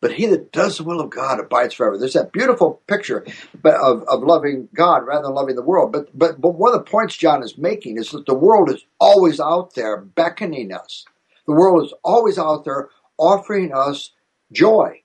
but 0.00 0.12
he 0.12 0.26
that 0.26 0.52
does 0.52 0.78
the 0.78 0.84
will 0.84 1.00
of 1.00 1.10
God 1.10 1.40
abides 1.40 1.74
forever. 1.74 1.96
There's 1.96 2.12
that 2.12 2.32
beautiful 2.32 2.82
picture 2.86 3.26
of, 3.64 4.02
of 4.02 4.22
loving 4.22 4.68
God 4.74 5.06
rather 5.06 5.24
than 5.24 5.34
loving 5.34 5.56
the 5.56 5.62
world. 5.62 5.92
But, 5.92 6.16
but, 6.16 6.40
but 6.40 6.50
one 6.50 6.74
of 6.74 6.84
the 6.84 6.90
points 6.90 7.16
John 7.16 7.42
is 7.42 7.56
making 7.56 7.96
is 7.96 8.10
that 8.10 8.26
the 8.26 8.34
world 8.34 8.70
is 8.70 8.84
always 9.00 9.40
out 9.40 9.74
there 9.74 9.96
beckoning 9.96 10.72
us. 10.72 11.04
The 11.46 11.54
world 11.54 11.84
is 11.84 11.94
always 12.04 12.38
out 12.38 12.64
there 12.64 12.90
offering 13.18 13.72
us 13.72 14.10
joy. 14.52 15.02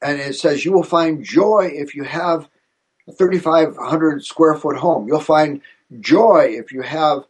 And 0.00 0.18
it 0.20 0.34
says 0.34 0.64
you 0.64 0.72
will 0.72 0.82
find 0.82 1.22
joy 1.22 1.70
if 1.72 1.94
you 1.94 2.04
have 2.04 2.48
a 3.08 3.12
3,500 3.12 4.24
square 4.24 4.54
foot 4.54 4.76
home. 4.76 5.06
You'll 5.08 5.20
find 5.20 5.60
joy 6.00 6.54
if 6.58 6.72
you 6.72 6.82
have 6.82 7.24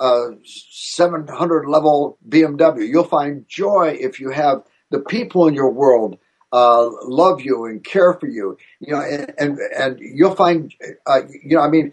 a 0.00 0.30
700 0.44 1.66
level 1.68 2.18
BMW. 2.28 2.88
You'll 2.88 3.04
find 3.04 3.46
joy 3.48 3.96
if 4.00 4.20
you 4.20 4.30
have 4.30 4.64
the 4.90 5.00
people 5.00 5.46
in 5.46 5.54
your 5.54 5.70
world 5.70 6.18
uh, 6.52 6.88
love 7.04 7.40
you 7.40 7.66
and 7.66 7.82
care 7.84 8.14
for 8.14 8.26
you. 8.26 8.56
You 8.80 8.94
know, 8.94 9.00
and 9.00 9.34
and, 9.38 9.58
and 9.58 9.98
you'll 10.00 10.34
find, 10.34 10.74
uh, 11.06 11.22
you 11.28 11.56
know, 11.56 11.62
I 11.62 11.68
mean, 11.68 11.92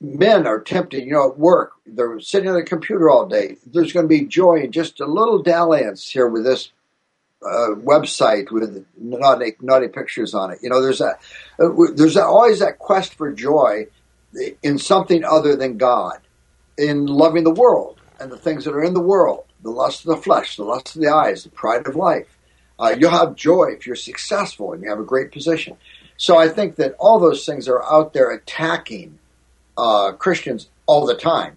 men 0.00 0.46
are 0.46 0.60
tempted. 0.60 1.04
You 1.04 1.12
know, 1.12 1.30
at 1.30 1.38
work 1.38 1.72
they're 1.86 2.20
sitting 2.20 2.48
on 2.48 2.54
the 2.54 2.62
computer 2.62 3.10
all 3.10 3.26
day. 3.26 3.56
There's 3.66 3.92
going 3.92 4.04
to 4.04 4.08
be 4.08 4.24
joy 4.24 4.60
in 4.60 4.72
just 4.72 5.00
a 5.00 5.06
little 5.06 5.42
dalliance 5.42 6.10
here 6.10 6.28
with 6.28 6.44
this 6.44 6.72
uh, 7.42 7.74
website 7.76 8.50
with 8.50 8.84
naughty, 8.96 9.54
naughty 9.60 9.88
pictures 9.88 10.34
on 10.34 10.50
it. 10.50 10.58
You 10.62 10.70
know, 10.70 10.82
there's 10.82 11.00
a 11.00 11.18
there's 11.94 12.16
always 12.16 12.60
that 12.60 12.78
quest 12.78 13.14
for 13.14 13.32
joy 13.32 13.86
in 14.62 14.78
something 14.78 15.24
other 15.24 15.56
than 15.56 15.78
God, 15.78 16.18
in 16.76 17.06
loving 17.06 17.44
the 17.44 17.50
world 17.50 18.00
and 18.20 18.30
the 18.30 18.36
things 18.36 18.64
that 18.64 18.74
are 18.74 18.84
in 18.84 18.94
the 18.94 19.00
world, 19.00 19.44
the 19.62 19.70
lust 19.70 20.04
of 20.04 20.16
the 20.16 20.22
flesh, 20.22 20.56
the 20.56 20.64
lust 20.64 20.96
of 20.96 21.02
the 21.02 21.08
eyes, 21.08 21.44
the 21.44 21.50
pride 21.50 21.86
of 21.86 21.96
life. 21.96 22.37
Uh, 22.78 22.94
you'll 22.98 23.10
have 23.10 23.34
joy 23.34 23.64
if 23.76 23.86
you're 23.86 23.96
successful 23.96 24.72
and 24.72 24.82
you 24.82 24.88
have 24.88 25.00
a 25.00 25.04
great 25.04 25.32
position. 25.32 25.76
So 26.16 26.36
I 26.36 26.48
think 26.48 26.76
that 26.76 26.94
all 26.98 27.18
those 27.18 27.44
things 27.44 27.68
are 27.68 27.82
out 27.82 28.12
there 28.12 28.30
attacking 28.30 29.18
uh, 29.76 30.12
Christians 30.12 30.68
all 30.86 31.06
the 31.06 31.14
time. 31.14 31.56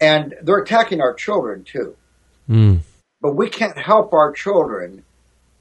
And 0.00 0.34
they're 0.42 0.58
attacking 0.58 1.00
our 1.00 1.14
children 1.14 1.64
too. 1.64 1.96
Mm. 2.48 2.80
But 3.20 3.34
we 3.34 3.48
can't 3.48 3.78
help 3.78 4.12
our 4.12 4.32
children 4.32 5.04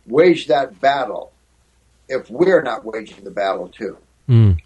wage 0.06 0.48
that 0.48 0.82
battle 0.82 1.32
if 2.10 2.30
we're 2.30 2.62
not 2.62 2.84
waging 2.84 3.24
the 3.24 3.32
battle 3.32 3.70
too. 3.70 3.98
Mm. 4.28 4.60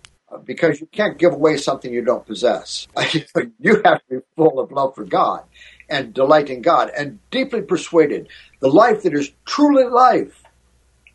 Because 0.44 0.82
you 0.82 0.88
can't 0.88 1.18
give 1.18 1.34
away 1.34 1.58
something 1.58 1.92
you 1.92 2.04
don't 2.04 2.26
possess. 2.26 2.88
you 3.60 3.82
have 3.86 4.00
to 4.00 4.06
be 4.10 4.18
full 4.36 4.60
of 4.60 4.72
love 4.72 4.96
for 4.96 5.06
God 5.06 5.44
and 5.90 6.14
delight 6.14 6.50
in 6.50 6.62
God 6.62 6.92
and 6.98 7.20
deeply 7.32 7.62
persuaded 7.62 8.28
the 8.60 8.68
life 8.70 9.04
that 9.04 9.14
is 9.14 9.32
truly 9.46 9.86
life 9.86 10.44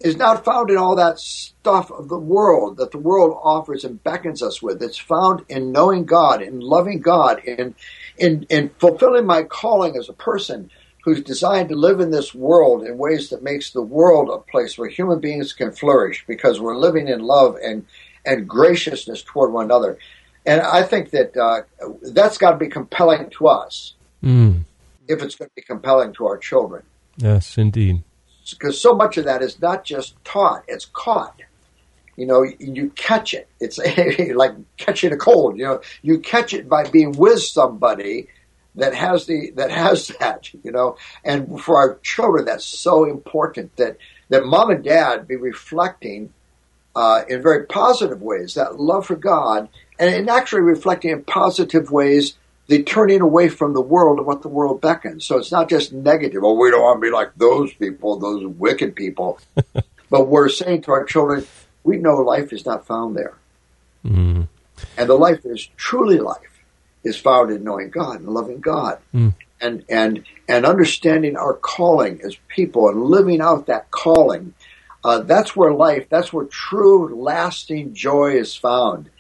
is 0.01 0.17
not 0.17 0.45
found 0.45 0.71
in 0.71 0.77
all 0.77 0.97
that 0.97 1.19
stuff 1.19 1.91
of 1.91 2.09
the 2.09 2.19
world 2.19 2.77
that 2.77 2.91
the 2.91 2.99
world 2.99 3.39
offers 3.43 3.85
and 3.85 4.03
beckons 4.03 4.43
us 4.43 4.63
with. 4.63 4.83
It's 4.83 4.99
found 4.99 5.45
in 5.49 5.73
knowing 5.73 6.05
God, 6.05 6.43
in 6.43 6.61
loving 6.61 7.01
God, 7.01 7.41
in 7.45 7.75
in 8.19 8.47
in 8.51 8.71
fulfilling 8.79 9.27
my 9.27 9.45
calling 9.45 9.97
as 9.97 10.09
a 10.09 10.15
person 10.15 10.71
who's 11.05 11.23
designed 11.23 11.69
to 11.69 11.75
live 11.77 12.01
in 12.01 12.11
this 12.11 12.35
world 12.35 12.85
in 12.85 12.99
ways 12.99 13.31
that 13.31 13.43
makes 13.43 13.71
the 13.71 13.83
world 13.83 14.29
a 14.29 14.51
place 14.51 14.79
where 14.79 14.89
human 14.89 15.21
beings 15.21 15.53
can 15.53 15.73
flourish 15.73 16.25
because 16.27 16.61
we're 16.61 16.77
living 16.77 17.09
in 17.09 17.21
love 17.21 17.57
and 17.63 17.87
and 18.25 18.49
graciousness 18.49 19.23
toward 19.23 19.53
one 19.53 19.65
another. 19.65 19.99
And 20.45 20.61
I 20.61 20.83
think 20.83 21.11
that 21.11 21.37
uh, 21.37 21.63
that's 22.03 22.39
got 22.39 22.53
to 22.53 22.57
be 22.57 22.69
compelling 22.69 23.31
to 23.39 23.49
us 23.49 23.95
mm. 24.23 24.65
if 25.09 25.23
it's 25.23 25.37
going 25.37 25.49
to 25.49 25.55
be 25.55 25.63
compelling 25.63 26.13
to 26.15 26.27
our 26.27 26.39
children. 26.39 26.83
Yes, 27.17 27.57
indeed. 27.59 28.03
Because 28.51 28.81
so 28.81 28.95
much 28.95 29.17
of 29.19 29.25
that 29.25 29.43
is 29.43 29.61
not 29.61 29.85
just 29.85 30.23
taught; 30.25 30.65
it's 30.67 30.87
caught. 30.87 31.41
You 32.17 32.27
know, 32.27 32.45
you 32.59 32.91
catch 32.91 33.35
it. 33.35 33.49
It's 33.61 33.79
like 34.35 34.53
catching 34.77 35.13
a 35.13 35.17
cold. 35.17 35.57
You 35.57 35.65
know, 35.65 35.81
you 36.03 36.19
catch 36.19 36.53
it 36.53 36.69
by 36.69 36.89
being 36.89 37.13
with 37.13 37.41
somebody 37.41 38.29
that 38.75 38.95
has 38.95 39.27
the 39.27 39.53
that 39.57 39.71
has 39.71 40.09
that. 40.21 40.53
You 40.65 40.73
know, 40.73 40.97
and 41.25 41.61
for 41.61 41.77
our 41.77 41.99
children, 42.03 42.45
that's 42.47 42.65
so 42.65 43.05
important 43.05 43.77
that 43.77 43.97
that 44.29 44.45
mom 44.45 44.71
and 44.71 44.83
dad 44.83 45.29
be 45.29 45.37
reflecting 45.37 46.33
uh, 46.95 47.23
in 47.29 47.43
very 47.43 47.67
positive 47.67 48.21
ways 48.23 48.55
that 48.55 48.79
love 48.79 49.07
for 49.07 49.17
God, 49.17 49.69
and, 49.99 50.15
and 50.15 50.31
actually 50.31 50.63
reflecting 50.63 51.11
in 51.11 51.25
positive 51.25 51.91
ways 51.91 52.37
the 52.69 52.83
turning 52.83 53.21
away 53.21 53.49
from 53.49 53.75
the 53.75 53.81
world 53.81 54.19
and 54.19 54.27
what 54.27 54.43
the 54.43 54.49
world 54.49 54.81
beckons. 54.81 55.25
So 55.27 55.39
it's 55.39 55.53
not 55.53 55.69
just 55.69 55.93
negative. 55.93 56.43
Oh, 56.45 56.55
we 56.55 56.71
don't 56.71 56.83
want 56.83 57.03
to 57.03 57.07
be 57.07 57.13
like 57.13 57.35
those 57.37 57.73
people, 57.75 58.19
those 58.19 58.47
wicked 58.47 58.95
people. 58.95 59.39
but 60.11 60.29
we're 60.29 60.49
saying 60.49 60.83
to 60.83 60.93
our 60.93 61.05
children, 61.05 61.47
we 61.85 61.99
know 61.99 62.17
life 62.17 62.53
is 62.53 62.65
not 62.65 62.87
found 62.87 63.17
there. 63.17 63.35
Mm. 64.05 64.49
And 64.97 65.09
the 65.09 65.15
life 65.15 65.43
that 65.43 65.51
is 65.51 65.69
truly 65.77 66.19
life 66.19 66.63
is 67.05 67.17
found 67.17 67.51
in 67.51 67.65
knowing 67.65 67.91
God 67.91 68.21
and 68.21 68.29
loving 68.29 68.61
God. 68.61 68.99
Mm. 69.15 69.35
And, 69.61 69.85
and, 69.89 70.25
and 70.49 70.67
understanding 70.67 71.37
our 71.37 71.55
calling 71.55 72.21
as 72.25 72.37
people 72.49 72.89
and 72.89 73.03
living 73.03 73.41
out 73.41 73.67
that 73.67 73.91
calling. 73.91 74.55
Uh, 75.05 75.21
that's 75.21 75.57
where 75.57 75.73
life, 75.73 76.07
that's 76.09 76.33
where 76.33 76.47
true 76.47 77.15
lasting 77.15 77.95
joy 77.95 78.33
is 78.33 78.55
found. 78.55 79.11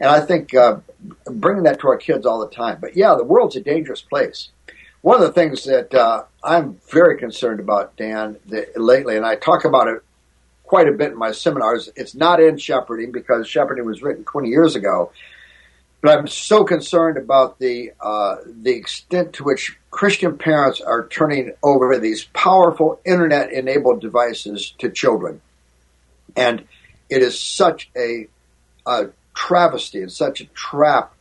And 0.00 0.10
I 0.10 0.20
think 0.20 0.54
uh, 0.54 0.78
bringing 1.26 1.64
that 1.64 1.80
to 1.80 1.88
our 1.88 1.96
kids 1.96 2.26
all 2.26 2.40
the 2.40 2.54
time. 2.54 2.78
But 2.80 2.96
yeah, 2.96 3.14
the 3.16 3.24
world's 3.24 3.56
a 3.56 3.60
dangerous 3.60 4.00
place. 4.00 4.48
One 5.00 5.20
of 5.20 5.26
the 5.26 5.32
things 5.32 5.64
that 5.64 5.94
uh, 5.94 6.24
I'm 6.42 6.80
very 6.90 7.18
concerned 7.18 7.60
about, 7.60 7.96
Dan, 7.96 8.36
lately, 8.76 9.16
and 9.16 9.24
I 9.24 9.36
talk 9.36 9.64
about 9.64 9.88
it 9.88 10.02
quite 10.64 10.88
a 10.88 10.92
bit 10.92 11.12
in 11.12 11.18
my 11.18 11.32
seminars. 11.32 11.88
It's 11.96 12.14
not 12.14 12.40
in 12.40 12.58
shepherding 12.58 13.12
because 13.12 13.48
shepherding 13.48 13.86
was 13.86 14.02
written 14.02 14.24
20 14.24 14.48
years 14.48 14.76
ago. 14.76 15.12
But 16.00 16.16
I'm 16.16 16.28
so 16.28 16.64
concerned 16.64 17.16
about 17.16 17.58
the 17.58 17.92
uh, 18.00 18.36
the 18.46 18.70
extent 18.70 19.32
to 19.34 19.44
which 19.44 19.76
Christian 19.90 20.38
parents 20.38 20.80
are 20.80 21.08
turning 21.08 21.52
over 21.62 21.98
these 21.98 22.24
powerful 22.26 23.00
internet 23.04 23.52
enabled 23.52 24.00
devices 24.00 24.74
to 24.78 24.90
children, 24.90 25.40
and 26.36 26.64
it 27.08 27.22
is 27.22 27.40
such 27.40 27.90
a, 27.96 28.28
a 28.86 29.08
travesty 29.34 30.00
and 30.02 30.12
such 30.12 30.40
a 30.40 30.46
trap 30.46 31.14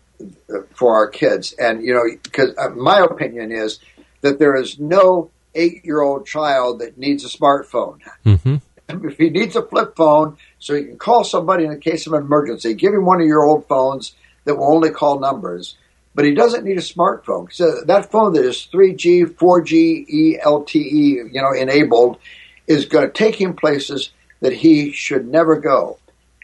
for 0.74 0.96
our 0.96 1.08
kids. 1.08 1.54
And, 1.54 1.84
you 1.84 1.94
know, 1.94 2.04
because 2.24 2.54
uh, 2.58 2.70
my 2.70 3.00
opinion 3.00 3.52
is 3.52 3.80
that 4.22 4.40
there 4.40 4.56
is 4.56 4.80
no 4.80 5.30
eight 5.56 5.86
year 5.86 6.02
old 6.02 6.26
child 6.26 6.80
that 6.80 6.98
needs 6.98 7.24
a 7.26 7.30
smartphone. 7.30 8.00
Mm-hmm. 8.26 8.56
If 8.90 9.18
he 9.18 9.30
needs 9.30 9.58
a 9.58 9.64
flip 9.64 9.98
phone, 9.98 10.38
so 10.60 10.74
he 10.74 10.86
can 10.86 10.98
call 10.98 11.26
somebody 11.26 11.66
in 11.66 11.72
the 11.72 11.78
case 11.78 12.08
of 12.08 12.14
an 12.14 12.22
emergency, 12.22 12.74
give 12.74 12.94
him 12.94 13.04
one 13.04 13.20
of 13.20 13.28
your 13.28 13.44
old 13.44 13.68
phones 13.68 14.16
that 14.48 14.56
will 14.56 14.74
only 14.74 14.89
call 14.89 15.20
numbers. 15.20 15.75
But 16.16 16.25
he 16.25 16.34
doesn't 16.34 16.63
need 16.63 16.77
a 16.77 16.82
smartphone. 16.82 17.54
So 17.54 17.84
that 17.86 18.12
phone 18.12 18.34
that 18.34 18.44
is 18.44 18.68
3G, 18.74 19.36
4G, 19.36 20.42
LTE, 20.42 21.32
you 21.32 21.42
know, 21.42 21.54
enabled 21.54 22.18
is 22.66 22.86
going 22.86 23.06
to 23.06 23.13
take 23.13 23.36
him 23.39 23.56
places 23.56 24.10
that 24.39 24.54
he 24.54 24.92
should 24.92 25.27
never 25.27 25.60
go. 25.60 26.00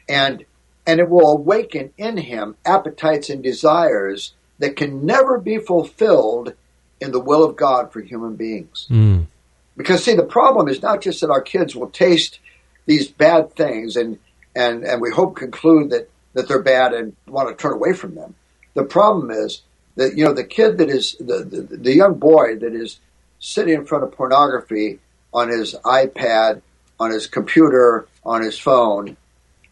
And 0.08 0.46
and 0.86 1.00
it 1.00 1.10
will 1.10 1.32
awaken 1.32 1.94
in 1.98 2.18
him 2.18 2.56
appetites 2.66 3.30
and 3.30 3.42
desires 3.42 4.34
that 4.60 4.76
can 4.76 5.06
never 5.06 5.40
be 5.40 5.58
fulfilled 5.58 6.54
in 7.00 7.12
the 7.12 7.22
will 7.22 7.44
of 7.44 7.56
God 7.56 7.92
for 7.92 8.02
human 8.02 8.36
beings. 8.36 8.86
Mm. 8.90 9.28
Because 9.76 10.04
see, 10.04 10.14
the 10.14 10.24
problem 10.24 10.68
is 10.68 10.82
not 10.82 11.02
just 11.02 11.22
that 11.22 11.32
our 11.32 11.42
kids 11.42 11.76
will 11.76 11.90
taste 11.90 12.40
these 12.86 13.08
bad 13.08 13.56
things 13.56 13.96
and 13.96 14.20
and 14.56 14.84
and 14.84 15.02
we 15.02 15.10
hope 15.10 15.36
conclude 15.36 15.90
that 15.90 16.10
that 16.34 16.48
they're 16.48 16.62
bad 16.62 16.94
and 16.94 17.16
want 17.28 17.50
to 17.50 17.62
turn 17.62 17.74
away 17.74 17.94
from 17.94 18.16
them. 18.16 18.36
The 18.74 18.84
problem 18.84 19.32
is 19.32 19.62
that 19.96 20.18
you 20.18 20.26
know 20.26 20.34
the 20.34 20.44
kid 20.44 20.78
that 20.80 20.90
is 20.90 21.16
the, 21.20 21.44
the, 21.44 21.78
the 21.78 21.96
young 21.96 22.16
boy 22.16 22.58
that 22.58 22.74
is 22.74 23.00
sitting 23.40 23.76
in 23.76 23.86
front 23.86 24.04
of 24.04 24.12
pornography 24.12 25.00
on 25.34 25.50
his 25.50 25.76
iPad, 25.84 26.62
on 27.00 27.12
his 27.12 27.28
computer, 27.28 28.08
on 28.24 28.42
his 28.42 28.58
phone, 28.58 29.18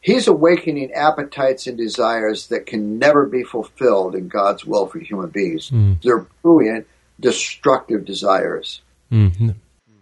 He's 0.01 0.27
awakening 0.27 0.93
appetites 0.93 1.67
and 1.67 1.77
desires 1.77 2.47
that 2.47 2.65
can 2.65 2.97
never 2.97 3.27
be 3.27 3.43
fulfilled 3.43 4.15
in 4.15 4.29
God's 4.29 4.65
will 4.65 4.87
for 4.87 4.97
human 4.97 5.29
beings. 5.29 5.69
Mm. 5.69 6.01
They're 6.01 6.25
brilliant, 6.41 6.87
destructive 7.19 8.03
desires. 8.03 8.81
Mm-hmm. 9.11 9.51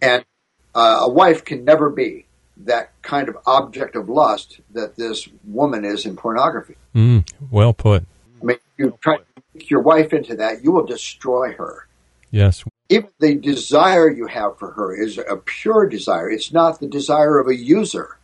And 0.00 0.24
Uh, 0.72 1.00
a 1.02 1.10
wife 1.10 1.44
can 1.44 1.64
never 1.64 1.90
be 1.90 2.24
that 2.64 2.90
kind 3.02 3.28
of 3.28 3.36
object 3.46 3.96
of 3.96 4.08
lust 4.08 4.60
that 4.72 4.96
this 4.96 5.28
woman 5.44 5.84
is 5.84 6.06
in 6.06 6.16
pornography. 6.16 6.76
Mm, 6.94 7.28
well 7.50 7.72
put. 7.72 8.04
I 8.40 8.44
mean, 8.44 8.58
you 8.76 8.96
try 9.00 9.18
to 9.18 9.24
make 9.54 9.70
your 9.70 9.80
wife 9.80 10.12
into 10.12 10.36
that, 10.36 10.62
you 10.62 10.72
will 10.72 10.86
destroy 10.86 11.52
her. 11.52 11.86
Yes. 12.30 12.64
If 12.88 13.04
the 13.18 13.34
desire 13.34 14.08
you 14.08 14.26
have 14.26 14.58
for 14.58 14.70
her 14.72 14.94
is 14.94 15.18
a 15.18 15.36
pure 15.36 15.88
desire, 15.88 16.30
it's 16.30 16.52
not 16.52 16.80
the 16.80 16.86
desire 16.86 17.38
of 17.38 17.48
a 17.48 17.56
user. 17.56 18.16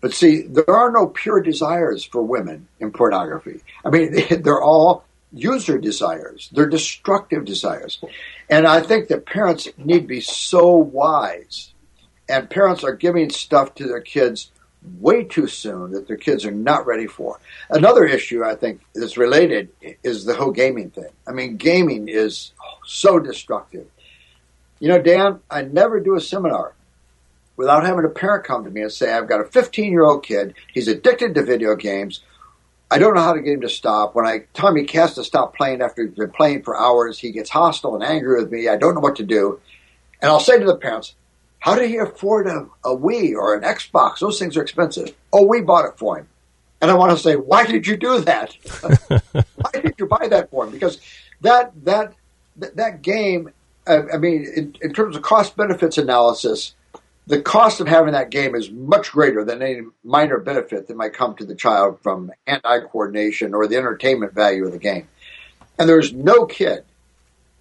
But 0.00 0.12
see, 0.12 0.42
there 0.42 0.70
are 0.70 0.90
no 0.90 1.06
pure 1.06 1.40
desires 1.40 2.04
for 2.04 2.22
women 2.22 2.68
in 2.78 2.92
pornography. 2.92 3.60
I 3.84 3.90
mean, 3.90 4.14
they're 4.42 4.62
all 4.62 5.04
user 5.32 5.78
desires. 5.78 6.48
They're 6.52 6.68
destructive 6.68 7.44
desires. 7.44 8.00
And 8.48 8.66
I 8.66 8.80
think 8.80 9.08
that 9.08 9.26
parents 9.26 9.68
need 9.76 10.00
to 10.00 10.06
be 10.06 10.20
so 10.20 10.76
wise. 10.76 11.73
And 12.28 12.48
parents 12.48 12.84
are 12.84 12.94
giving 12.94 13.30
stuff 13.30 13.74
to 13.76 13.86
their 13.86 14.00
kids 14.00 14.50
way 15.00 15.24
too 15.24 15.46
soon 15.46 15.92
that 15.92 16.06
their 16.06 16.16
kids 16.16 16.44
are 16.44 16.50
not 16.50 16.86
ready 16.86 17.06
for. 17.06 17.40
Another 17.70 18.04
issue 18.04 18.44
I 18.44 18.54
think 18.54 18.80
that's 18.94 19.16
related 19.16 19.70
is 20.02 20.24
the 20.24 20.34
whole 20.34 20.52
gaming 20.52 20.90
thing. 20.90 21.08
I 21.26 21.32
mean, 21.32 21.56
gaming 21.56 22.08
is 22.08 22.52
so 22.86 23.18
destructive. 23.18 23.86
You 24.78 24.88
know, 24.88 25.00
Dan, 25.00 25.40
I 25.50 25.62
never 25.62 26.00
do 26.00 26.16
a 26.16 26.20
seminar 26.20 26.74
without 27.56 27.84
having 27.84 28.04
a 28.04 28.08
parent 28.08 28.44
come 28.44 28.64
to 28.64 28.70
me 28.70 28.82
and 28.82 28.92
say, 28.92 29.12
I've 29.12 29.28
got 29.28 29.40
a 29.40 29.44
15 29.44 29.90
year 29.90 30.04
old 30.04 30.24
kid. 30.24 30.54
He's 30.72 30.88
addicted 30.88 31.34
to 31.34 31.42
video 31.42 31.76
games. 31.76 32.20
I 32.90 32.98
don't 32.98 33.14
know 33.14 33.22
how 33.22 33.32
to 33.32 33.40
get 33.40 33.54
him 33.54 33.60
to 33.62 33.68
stop. 33.68 34.14
When 34.14 34.26
I 34.26 34.44
tell 34.52 34.68
him 34.68 34.76
he 34.76 34.98
has 34.98 35.14
to 35.14 35.24
stop 35.24 35.56
playing 35.56 35.80
after 35.80 36.02
he's 36.04 36.14
been 36.14 36.30
playing 36.30 36.62
for 36.62 36.78
hours, 36.78 37.18
he 37.18 37.32
gets 37.32 37.50
hostile 37.50 37.94
and 37.94 38.04
angry 38.04 38.40
with 38.40 38.52
me. 38.52 38.68
I 38.68 38.76
don't 38.76 38.94
know 38.94 39.00
what 39.00 39.16
to 39.16 39.24
do. 39.24 39.60
And 40.20 40.30
I'll 40.30 40.40
say 40.40 40.58
to 40.58 40.64
the 40.64 40.76
parents, 40.76 41.14
how 41.64 41.74
did 41.74 41.88
he 41.88 41.96
afford 41.96 42.46
a, 42.46 42.66
a 42.84 42.94
Wii 42.94 43.34
or 43.34 43.54
an 43.54 43.62
Xbox? 43.62 44.18
Those 44.18 44.38
things 44.38 44.54
are 44.58 44.62
expensive. 44.62 45.14
Oh, 45.32 45.46
we 45.46 45.62
bought 45.62 45.86
it 45.86 45.96
for 45.96 46.18
him. 46.18 46.28
And 46.82 46.90
I 46.90 46.94
want 46.94 47.12
to 47.12 47.16
say, 47.16 47.36
why 47.36 47.64
did 47.64 47.86
you 47.86 47.96
do 47.96 48.20
that? 48.20 48.54
why 49.32 49.70
did 49.72 49.94
you 49.96 50.04
buy 50.04 50.28
that 50.28 50.50
for 50.50 50.66
him? 50.66 50.72
Because 50.72 51.00
that 51.40 51.72
that 51.86 52.12
that 52.56 53.00
game, 53.00 53.50
I, 53.86 54.02
I 54.12 54.18
mean, 54.18 54.44
in, 54.54 54.76
in 54.82 54.92
terms 54.92 55.16
of 55.16 55.22
cost 55.22 55.56
benefits 55.56 55.96
analysis, 55.96 56.74
the 57.26 57.40
cost 57.40 57.80
of 57.80 57.88
having 57.88 58.12
that 58.12 58.28
game 58.28 58.54
is 58.54 58.70
much 58.70 59.12
greater 59.12 59.42
than 59.42 59.62
any 59.62 59.86
minor 60.04 60.40
benefit 60.40 60.88
that 60.88 60.96
might 60.98 61.14
come 61.14 61.34
to 61.36 61.46
the 61.46 61.54
child 61.54 61.98
from 62.02 62.30
hand-eye 62.46 62.80
coordination 62.80 63.54
or 63.54 63.66
the 63.66 63.78
entertainment 63.78 64.34
value 64.34 64.66
of 64.66 64.72
the 64.72 64.78
game. 64.78 65.08
And 65.78 65.88
there's 65.88 66.12
no 66.12 66.44
kid 66.44 66.84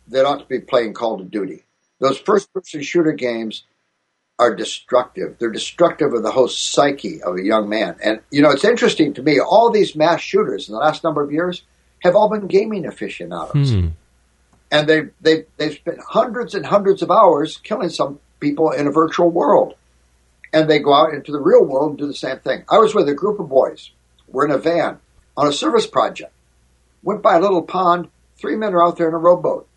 that 0.09 0.25
ought 0.25 0.39
to 0.39 0.45
be 0.45 0.59
playing 0.59 0.93
Call 0.93 1.21
of 1.21 1.31
Duty. 1.31 1.63
Those 1.99 2.17
first-person 2.17 2.81
shooter 2.81 3.13
games 3.13 3.63
are 4.39 4.55
destructive. 4.55 5.37
They're 5.37 5.51
destructive 5.51 6.13
of 6.13 6.23
the 6.23 6.31
whole 6.31 6.47
psyche 6.47 7.21
of 7.21 7.35
a 7.35 7.43
young 7.43 7.69
man. 7.69 7.95
And 8.03 8.19
you 8.31 8.41
know, 8.41 8.51
it's 8.51 8.65
interesting 8.65 9.13
to 9.15 9.21
me. 9.23 9.39
All 9.39 9.69
these 9.69 9.95
mass 9.95 10.21
shooters 10.21 10.67
in 10.67 10.73
the 10.73 10.79
last 10.79 11.03
number 11.03 11.21
of 11.21 11.31
years 11.31 11.63
have 11.99 12.15
all 12.15 12.29
been 12.29 12.47
gaming 12.47 12.85
aficionados, 12.85 13.71
hmm. 13.71 13.87
and 14.71 14.87
they 14.87 15.03
they 15.21 15.45
they've 15.57 15.73
spent 15.73 15.99
hundreds 15.99 16.55
and 16.55 16.65
hundreds 16.65 17.01
of 17.01 17.11
hours 17.11 17.57
killing 17.63 17.89
some 17.89 18.19
people 18.39 18.71
in 18.71 18.87
a 18.87 18.91
virtual 18.91 19.29
world. 19.29 19.75
And 20.51 20.69
they 20.69 20.77
go 20.77 20.93
out 20.93 21.15
into 21.15 21.31
the 21.31 21.39
real 21.39 21.65
world 21.65 21.91
and 21.91 21.97
do 21.97 22.05
the 22.05 22.13
same 22.13 22.37
thing. 22.37 22.63
I 22.69 22.77
was 22.77 22.93
with 22.93 23.09
a 23.09 23.15
group 23.15 23.39
of 23.39 23.49
boys. 23.49 23.89
We're 24.27 24.45
in 24.45 24.51
a 24.51 24.59
van 24.59 24.99
on 25.35 25.47
a 25.47 25.53
service 25.53 25.87
project. 25.87 26.31
Went 27.01 27.23
by 27.23 27.37
a 27.37 27.39
little 27.39 27.63
pond. 27.63 28.09
Three 28.37 28.55
men 28.55 28.73
are 28.73 28.85
out 28.85 28.97
there 28.97 29.07
in 29.07 29.15
a 29.15 29.17
rowboat. 29.17 29.67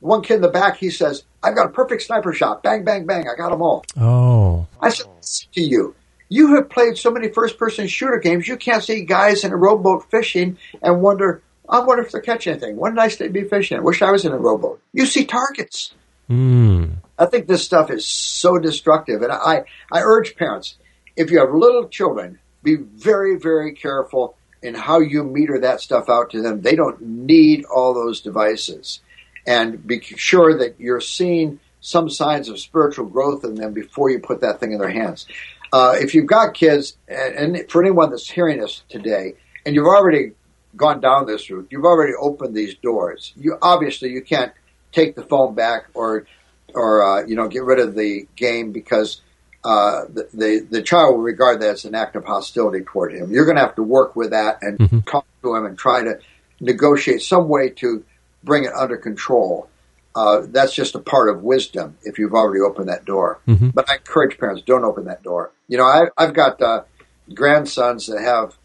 One 0.00 0.22
kid 0.22 0.36
in 0.36 0.40
the 0.42 0.48
back, 0.48 0.76
he 0.76 0.90
says, 0.90 1.24
I've 1.42 1.54
got 1.54 1.66
a 1.66 1.70
perfect 1.70 2.02
sniper 2.02 2.32
shot. 2.32 2.62
Bang, 2.62 2.84
bang, 2.84 3.06
bang. 3.06 3.26
I 3.28 3.36
got 3.36 3.50
them 3.50 3.62
all. 3.62 3.84
Oh. 3.96 4.66
I 4.80 4.90
said 4.90 5.06
to 5.52 5.60
you, 5.60 5.94
you 6.28 6.54
have 6.56 6.68
played 6.68 6.98
so 6.98 7.10
many 7.10 7.28
first 7.28 7.58
person 7.58 7.86
shooter 7.86 8.18
games, 8.18 8.48
you 8.48 8.56
can't 8.56 8.82
see 8.82 9.04
guys 9.04 9.44
in 9.44 9.52
a 9.52 9.56
rowboat 9.56 10.10
fishing 10.10 10.58
and 10.82 11.00
wonder, 11.00 11.42
I 11.68 11.80
wonder 11.80 12.02
if 12.02 12.12
they're 12.12 12.20
catching 12.20 12.52
anything. 12.52 12.76
What 12.76 12.92
a 12.92 12.94
nice 12.94 13.16
day 13.16 13.26
to 13.26 13.32
be 13.32 13.44
fishing. 13.44 13.78
I 13.78 13.80
wish 13.80 14.02
I 14.02 14.10
was 14.10 14.24
in 14.24 14.32
a 14.32 14.38
rowboat. 14.38 14.80
You 14.92 15.06
see 15.06 15.24
targets. 15.24 15.94
Mm. 16.28 16.96
I 17.18 17.26
think 17.26 17.46
this 17.46 17.64
stuff 17.64 17.90
is 17.90 18.06
so 18.06 18.58
destructive. 18.58 19.22
And 19.22 19.32
I, 19.32 19.64
I 19.92 20.00
urge 20.00 20.36
parents, 20.36 20.76
if 21.16 21.30
you 21.30 21.38
have 21.38 21.54
little 21.54 21.88
children, 21.88 22.38
be 22.62 22.76
very, 22.76 23.38
very 23.38 23.72
careful 23.72 24.36
in 24.62 24.74
how 24.74 24.98
you 24.98 25.22
meter 25.22 25.60
that 25.60 25.80
stuff 25.80 26.08
out 26.08 26.30
to 26.30 26.42
them. 26.42 26.62
They 26.62 26.74
don't 26.74 27.00
need 27.00 27.64
all 27.66 27.94
those 27.94 28.20
devices. 28.20 29.00
And 29.46 29.86
be 29.86 30.00
sure 30.00 30.58
that 30.58 30.80
you're 30.80 31.00
seeing 31.00 31.60
some 31.80 32.08
signs 32.08 32.48
of 32.48 32.58
spiritual 32.58 33.06
growth 33.06 33.44
in 33.44 33.54
them 33.56 33.74
before 33.74 34.10
you 34.10 34.18
put 34.18 34.40
that 34.40 34.58
thing 34.58 34.72
in 34.72 34.78
their 34.78 34.90
hands. 34.90 35.26
Uh, 35.72 35.94
if 35.98 36.14
you've 36.14 36.26
got 36.26 36.54
kids, 36.54 36.96
and, 37.08 37.56
and 37.56 37.70
for 37.70 37.82
anyone 37.82 38.10
that's 38.10 38.30
hearing 38.30 38.62
us 38.62 38.82
today, 38.88 39.34
and 39.66 39.74
you've 39.74 39.86
already 39.86 40.32
gone 40.76 41.00
down 41.00 41.26
this 41.26 41.50
route, 41.50 41.68
you've 41.70 41.84
already 41.84 42.14
opened 42.14 42.54
these 42.54 42.74
doors. 42.76 43.32
You 43.36 43.58
obviously 43.60 44.10
you 44.10 44.22
can't 44.22 44.52
take 44.92 45.14
the 45.14 45.22
phone 45.22 45.54
back 45.54 45.86
or 45.94 46.26
or 46.74 47.02
uh, 47.02 47.26
you 47.26 47.36
know 47.36 47.48
get 47.48 47.64
rid 47.64 47.80
of 47.80 47.94
the 47.94 48.26
game 48.36 48.72
because 48.72 49.20
uh, 49.64 50.04
the, 50.12 50.28
the, 50.34 50.66
the 50.70 50.82
child 50.82 51.16
will 51.16 51.22
regard 51.22 51.60
that 51.60 51.70
as 51.70 51.84
an 51.84 51.94
act 51.94 52.16
of 52.16 52.24
hostility 52.24 52.84
toward 52.84 53.14
him. 53.14 53.32
You're 53.32 53.46
going 53.46 53.56
to 53.56 53.62
have 53.62 53.76
to 53.76 53.82
work 53.82 54.14
with 54.14 54.30
that 54.30 54.58
and 54.60 54.78
mm-hmm. 54.78 55.00
talk 55.00 55.26
to 55.42 55.54
him 55.54 55.64
and 55.64 55.78
try 55.78 56.02
to 56.02 56.18
negotiate 56.60 57.22
some 57.22 57.48
way 57.48 57.70
to 57.70 58.04
bring 58.44 58.64
it 58.64 58.72
under 58.72 58.96
control. 58.96 59.68
Uh, 60.14 60.42
that's 60.48 60.72
just 60.72 60.94
a 60.94 61.00
part 61.00 61.28
of 61.28 61.42
wisdom 61.42 61.96
if 62.04 62.18
you've 62.18 62.34
already 62.34 62.60
opened 62.60 62.88
that 62.88 63.04
door. 63.04 63.40
Mm-hmm. 63.48 63.70
But 63.70 63.90
I 63.90 63.96
encourage 63.96 64.38
parents 64.38 64.62
don't 64.62 64.84
open 64.84 65.06
that 65.06 65.22
door. 65.22 65.50
You 65.66 65.78
know, 65.78 65.84
I, 65.84 66.06
I've 66.16 66.34
got 66.34 66.62
uh, 66.62 66.84
grandsons 67.32 68.06
that 68.06 68.20
have 68.20 68.56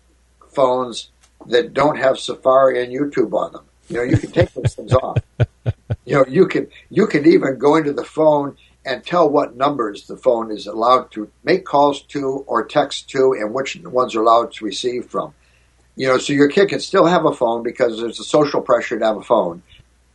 phones 0.49 1.09
that 1.47 1.73
don't 1.73 1.97
have 1.97 2.19
Safari 2.19 2.83
and 2.83 2.93
YouTube 2.93 3.33
on 3.33 3.53
them. 3.53 3.65
You 3.87 3.97
know, 3.97 4.03
you 4.03 4.17
can 4.17 4.31
take 4.31 4.53
those 4.53 4.75
things 4.75 4.93
off. 4.93 5.17
You 6.05 6.15
know, 6.15 6.25
you 6.27 6.47
can 6.47 6.67
you 6.89 7.05
can 7.05 7.27
even 7.27 7.59
go 7.59 7.75
into 7.75 7.93
the 7.93 8.03
phone 8.03 8.57
and 8.83 9.05
tell 9.05 9.29
what 9.29 9.55
numbers 9.55 10.07
the 10.07 10.17
phone 10.17 10.51
is 10.51 10.65
allowed 10.65 11.11
to 11.11 11.29
make 11.43 11.65
calls 11.65 12.01
to 12.03 12.43
or 12.47 12.65
text 12.65 13.09
to, 13.11 13.33
and 13.33 13.53
which 13.53 13.75
ones 13.83 14.15
are 14.15 14.21
allowed 14.21 14.51
to 14.53 14.65
receive 14.65 15.05
from. 15.05 15.35
You 15.95 16.07
know, 16.07 16.17
so 16.17 16.33
your 16.33 16.47
kid 16.47 16.69
can 16.69 16.79
still 16.79 17.05
have 17.05 17.25
a 17.25 17.33
phone 17.33 17.61
because 17.61 17.99
there's 17.99 18.19
a 18.19 18.23
social 18.23 18.61
pressure 18.61 18.97
to 18.97 19.05
have 19.05 19.17
a 19.17 19.21
phone, 19.21 19.61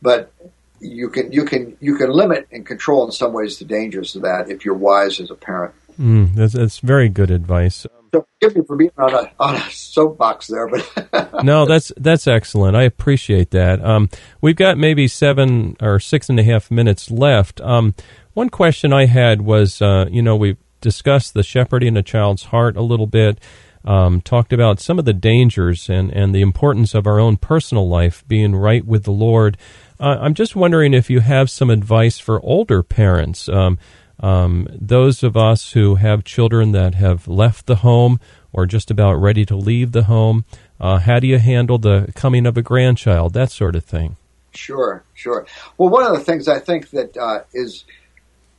but 0.01 0.31
you 0.79 1.09
can 1.09 1.31
you 1.31 1.45
can 1.45 1.77
you 1.79 1.97
can 1.97 2.11
limit 2.11 2.47
and 2.51 2.65
control 2.65 3.05
in 3.05 3.11
some 3.11 3.33
ways 3.33 3.59
the 3.59 3.65
dangers 3.65 4.15
of 4.15 4.23
that 4.23 4.49
if 4.49 4.65
you're 4.65 4.75
wise 4.75 5.19
as 5.19 5.31
a 5.31 5.35
parent. 5.35 5.73
Mm, 5.99 6.35
that's, 6.35 6.53
that's 6.53 6.79
very 6.79 7.07
good 7.07 7.31
advice. 7.31 7.87
So 8.13 8.25
forgive 8.39 8.57
me 8.57 8.65
for 8.65 8.75
being 8.75 8.91
on 8.97 9.13
a, 9.13 9.31
on 9.39 9.55
a 9.55 9.69
soapbox 9.71 10.47
there, 10.47 10.67
but 10.67 11.43
no, 11.43 11.65
that's 11.65 11.91
that's 11.97 12.27
excellent. 12.27 12.75
I 12.75 12.83
appreciate 12.83 13.51
that. 13.51 13.83
Um, 13.83 14.09
we've 14.41 14.55
got 14.55 14.77
maybe 14.77 15.07
seven 15.07 15.75
or 15.81 15.99
six 15.99 16.29
and 16.29 16.39
a 16.39 16.43
half 16.43 16.71
minutes 16.71 17.11
left. 17.11 17.59
Um, 17.61 17.93
one 18.33 18.49
question 18.49 18.93
I 18.93 19.05
had 19.05 19.41
was, 19.41 19.81
uh, 19.81 20.05
you 20.09 20.21
know, 20.21 20.35
we've 20.35 20.57
discussed 20.81 21.33
the 21.33 21.43
shepherding 21.43 21.97
a 21.97 22.03
child's 22.03 22.43
heart 22.45 22.77
a 22.77 22.81
little 22.81 23.07
bit. 23.07 23.39
Um, 23.83 24.21
talked 24.21 24.51
about 24.51 24.79
some 24.79 24.97
of 24.97 25.05
the 25.05 25.13
dangers 25.13 25.89
and, 25.89 26.11
and 26.11 26.33
the 26.33 26.41
importance 26.41 26.95
of 26.95 27.05
our 27.05 27.19
own 27.19 27.37
personal 27.37 27.87
life 27.87 28.23
being 28.27 28.55
right 28.55 28.83
with 28.83 29.03
the 29.03 29.11
Lord. 29.11 29.57
Uh, 29.99 30.17
I'm 30.19 30.33
just 30.33 30.55
wondering 30.55 30.93
if 30.93 31.09
you 31.09 31.21
have 31.21 31.49
some 31.49 31.69
advice 31.69 32.19
for 32.19 32.41
older 32.41 32.83
parents. 32.83 33.47
Um, 33.47 33.77
um, 34.19 34.67
those 34.71 35.23
of 35.23 35.35
us 35.35 35.71
who 35.73 35.95
have 35.95 36.23
children 36.23 36.71
that 36.71 36.95
have 36.95 37.27
left 37.27 37.65
the 37.65 37.77
home 37.77 38.19
or 38.53 38.65
just 38.65 38.89
about 38.89 39.15
ready 39.15 39.45
to 39.45 39.55
leave 39.55 39.91
the 39.91 40.03
home, 40.03 40.45
uh, 40.79 40.99
how 40.99 41.19
do 41.19 41.27
you 41.27 41.37
handle 41.37 41.77
the 41.77 42.11
coming 42.15 42.45
of 42.45 42.57
a 42.57 42.61
grandchild, 42.61 43.33
that 43.33 43.51
sort 43.51 43.75
of 43.75 43.83
thing? 43.83 44.15
Sure, 44.53 45.03
sure. 45.13 45.45
Well, 45.77 45.89
one 45.89 46.05
of 46.05 46.13
the 46.13 46.23
things 46.23 46.47
I 46.47 46.59
think 46.59 46.89
that 46.91 47.17
uh, 47.17 47.41
is 47.53 47.83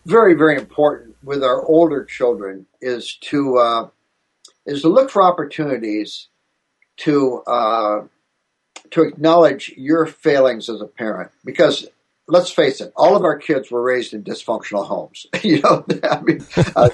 very, 0.04 0.34
very 0.34 0.56
important 0.56 1.16
with 1.22 1.42
our 1.42 1.64
older 1.64 2.04
children 2.04 2.66
is 2.80 3.16
to 3.22 3.56
uh, 3.56 3.88
is 4.66 4.82
to 4.82 4.88
look 4.88 5.10
for 5.10 5.22
opportunities 5.22 6.28
to 6.98 7.42
uh, 7.46 8.02
to 8.90 9.02
acknowledge 9.02 9.72
your 9.76 10.06
failings 10.06 10.68
as 10.68 10.80
a 10.80 10.86
parent 10.86 11.30
because 11.44 11.86
let's 12.28 12.50
face 12.50 12.80
it, 12.80 12.92
all 12.96 13.16
of 13.16 13.24
our 13.24 13.38
kids 13.38 13.70
were 13.70 13.82
raised 13.82 14.12
in 14.12 14.24
dysfunctional 14.24 14.86
homes. 14.86 15.26
you 15.42 15.60
know, 15.60 15.84
I 16.04 16.20
mean, 16.20 16.46
uh, 16.74 16.90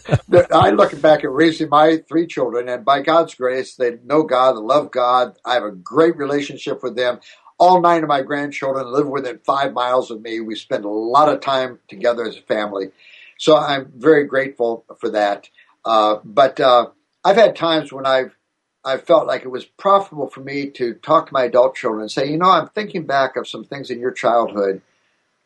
I 0.52 0.70
look 0.70 1.00
back 1.00 1.24
at 1.24 1.32
raising 1.32 1.68
my 1.68 1.98
three 2.08 2.26
children, 2.26 2.68
and 2.68 2.84
by 2.84 3.00
God's 3.00 3.34
grace, 3.34 3.74
they 3.74 3.98
know 4.04 4.22
God, 4.22 4.56
love 4.56 4.90
God. 4.90 5.36
I 5.44 5.54
have 5.54 5.64
a 5.64 5.70
great 5.70 6.16
relationship 6.16 6.82
with 6.82 6.96
them. 6.96 7.20
All 7.58 7.80
nine 7.80 8.02
of 8.02 8.08
my 8.08 8.22
grandchildren 8.22 8.92
live 8.92 9.06
within 9.06 9.38
five 9.38 9.72
miles 9.72 10.10
of 10.10 10.20
me. 10.20 10.40
We 10.40 10.56
spend 10.56 10.84
a 10.84 10.88
lot 10.88 11.28
of 11.28 11.40
time 11.40 11.78
together 11.88 12.24
as 12.24 12.36
a 12.36 12.42
family. 12.42 12.90
So 13.38 13.56
I'm 13.56 13.92
very 13.96 14.24
grateful 14.24 14.84
for 15.00 15.10
that. 15.10 15.48
Uh, 15.84 16.16
but 16.24 16.60
uh, 16.60 16.88
I've 17.24 17.36
had 17.36 17.56
times 17.56 17.92
when 17.92 18.06
I've 18.06 18.36
I 18.84 18.96
felt 18.96 19.26
like 19.26 19.42
it 19.42 19.50
was 19.50 19.64
profitable 19.64 20.28
for 20.28 20.40
me 20.40 20.68
to 20.70 20.94
talk 20.94 21.26
to 21.26 21.32
my 21.32 21.44
adult 21.44 21.76
children 21.76 22.02
and 22.02 22.10
say, 22.10 22.28
you 22.28 22.36
know, 22.36 22.50
I'm 22.50 22.68
thinking 22.68 23.06
back 23.06 23.36
of 23.36 23.46
some 23.46 23.64
things 23.64 23.90
in 23.90 24.00
your 24.00 24.10
childhood 24.10 24.82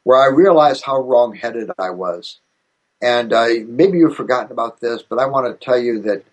where 0.05 0.23
I 0.23 0.35
realized 0.35 0.85
how 0.85 1.01
wrong-headed 1.01 1.71
I 1.79 1.91
was. 1.91 2.39
And 3.03 3.33
uh, 3.33 3.49
maybe 3.67 3.99
you've 3.99 4.17
forgotten 4.17 4.53
about 4.53 4.81
this, 4.81 5.03
but 5.03 5.19
I 5.19 5.27
want 5.27 5.47
to 5.47 5.65
tell 5.65 5.79
you 5.79 6.01
that 6.03 6.25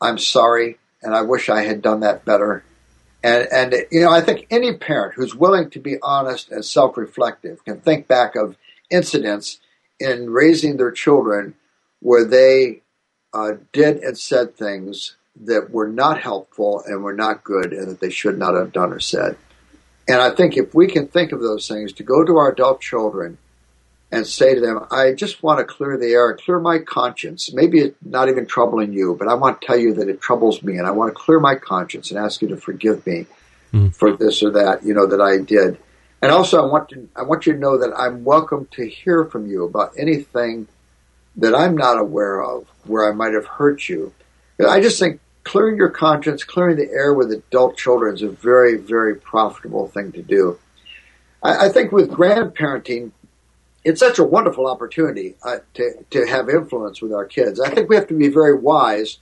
I'm 0.00 0.18
sorry, 0.18 0.78
and 1.02 1.14
I 1.14 1.22
wish 1.22 1.48
I 1.48 1.62
had 1.62 1.82
done 1.82 2.00
that 2.00 2.24
better. 2.24 2.64
And, 3.22 3.48
and 3.50 3.74
you 3.90 4.02
know, 4.02 4.12
I 4.12 4.20
think 4.20 4.46
any 4.50 4.76
parent 4.76 5.14
who's 5.14 5.34
willing 5.34 5.70
to 5.70 5.80
be 5.80 5.96
honest 6.02 6.52
and 6.52 6.64
self-reflective 6.64 7.64
can 7.64 7.80
think 7.80 8.06
back 8.06 8.36
of 8.36 8.56
incidents 8.90 9.58
in 9.98 10.30
raising 10.30 10.76
their 10.76 10.92
children 10.92 11.54
where 12.00 12.24
they 12.24 12.82
uh, 13.32 13.52
did 13.72 13.96
and 14.04 14.16
said 14.16 14.54
things 14.54 15.16
that 15.42 15.70
were 15.70 15.88
not 15.88 16.20
helpful 16.20 16.82
and 16.86 17.02
were 17.02 17.14
not 17.14 17.44
good 17.44 17.72
and 17.72 17.88
that 17.88 18.00
they 18.00 18.10
should 18.10 18.38
not 18.38 18.54
have 18.54 18.72
done 18.72 18.92
or 18.92 19.00
said. 19.00 19.36
And 20.06 20.20
I 20.20 20.30
think 20.30 20.56
if 20.56 20.74
we 20.74 20.86
can 20.86 21.08
think 21.08 21.32
of 21.32 21.40
those 21.40 21.66
things 21.66 21.92
to 21.94 22.02
go 22.02 22.24
to 22.24 22.36
our 22.36 22.52
adult 22.52 22.80
children 22.80 23.38
and 24.12 24.26
say 24.26 24.54
to 24.54 24.60
them, 24.60 24.86
I 24.90 25.12
just 25.12 25.42
want 25.42 25.58
to 25.58 25.64
clear 25.64 25.98
the 25.98 26.12
air, 26.12 26.36
clear 26.36 26.60
my 26.60 26.78
conscience. 26.78 27.52
Maybe 27.52 27.80
it's 27.80 27.96
not 28.04 28.28
even 28.28 28.46
troubling 28.46 28.92
you, 28.92 29.16
but 29.18 29.28
I 29.28 29.34
want 29.34 29.60
to 29.60 29.66
tell 29.66 29.78
you 29.78 29.94
that 29.94 30.08
it 30.08 30.20
troubles 30.20 30.62
me 30.62 30.76
and 30.76 30.86
I 30.86 30.92
want 30.92 31.12
to 31.12 31.20
clear 31.20 31.40
my 31.40 31.56
conscience 31.56 32.10
and 32.10 32.20
ask 32.20 32.40
you 32.40 32.48
to 32.48 32.56
forgive 32.56 33.04
me 33.06 33.26
mm. 33.72 33.94
for 33.94 34.16
this 34.16 34.42
or 34.42 34.52
that, 34.52 34.84
you 34.84 34.94
know, 34.94 35.06
that 35.06 35.20
I 35.20 35.38
did. 35.38 35.78
And 36.22 36.30
also 36.30 36.62
I 36.62 36.70
want 36.70 36.90
to, 36.90 37.08
I 37.16 37.22
want 37.22 37.46
you 37.46 37.54
to 37.54 37.58
know 37.58 37.78
that 37.78 37.92
I'm 37.98 38.24
welcome 38.24 38.68
to 38.72 38.88
hear 38.88 39.24
from 39.24 39.46
you 39.46 39.64
about 39.64 39.94
anything 39.98 40.68
that 41.36 41.54
I'm 41.54 41.76
not 41.76 41.98
aware 41.98 42.40
of 42.42 42.66
where 42.84 43.10
I 43.10 43.14
might 43.14 43.34
have 43.34 43.46
hurt 43.46 43.88
you. 43.88 44.12
I 44.60 44.80
just 44.80 44.98
think 44.98 45.20
clearing 45.42 45.76
your 45.76 45.90
conscience, 45.90 46.44
clearing 46.44 46.76
the 46.76 46.90
air 46.90 47.12
with 47.12 47.30
adult 47.32 47.76
children 47.76 48.14
is 48.14 48.22
a 48.22 48.28
very, 48.28 48.76
very 48.76 49.14
profitable 49.14 49.88
thing 49.88 50.12
to 50.12 50.22
do. 50.22 50.58
I, 51.42 51.66
I 51.66 51.68
think 51.68 51.92
with 51.92 52.10
grandparenting, 52.10 53.12
it's 53.84 54.00
such 54.00 54.18
a 54.18 54.24
wonderful 54.24 54.66
opportunity 54.66 55.36
uh, 55.42 55.58
to 55.74 56.04
to 56.10 56.26
have 56.26 56.48
influence 56.48 57.02
with 57.02 57.12
our 57.12 57.26
kids. 57.26 57.60
I 57.60 57.70
think 57.70 57.88
we 57.88 57.96
have 57.96 58.08
to 58.08 58.18
be 58.18 58.28
very 58.28 58.54
wise. 58.54 59.18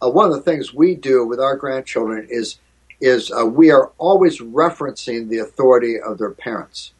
Uh, 0.00 0.10
one 0.10 0.26
of 0.26 0.32
the 0.32 0.42
things 0.42 0.72
we 0.72 0.94
do 0.94 1.26
with 1.26 1.40
our 1.40 1.56
grandchildren 1.56 2.28
is 2.30 2.58
is 3.00 3.32
uh, 3.32 3.44
we 3.44 3.70
are 3.70 3.90
always 3.98 4.40
referencing 4.40 5.28
the 5.28 5.38
authority 5.38 6.00
of 6.00 6.18
their 6.18 6.30
parents. 6.30 6.92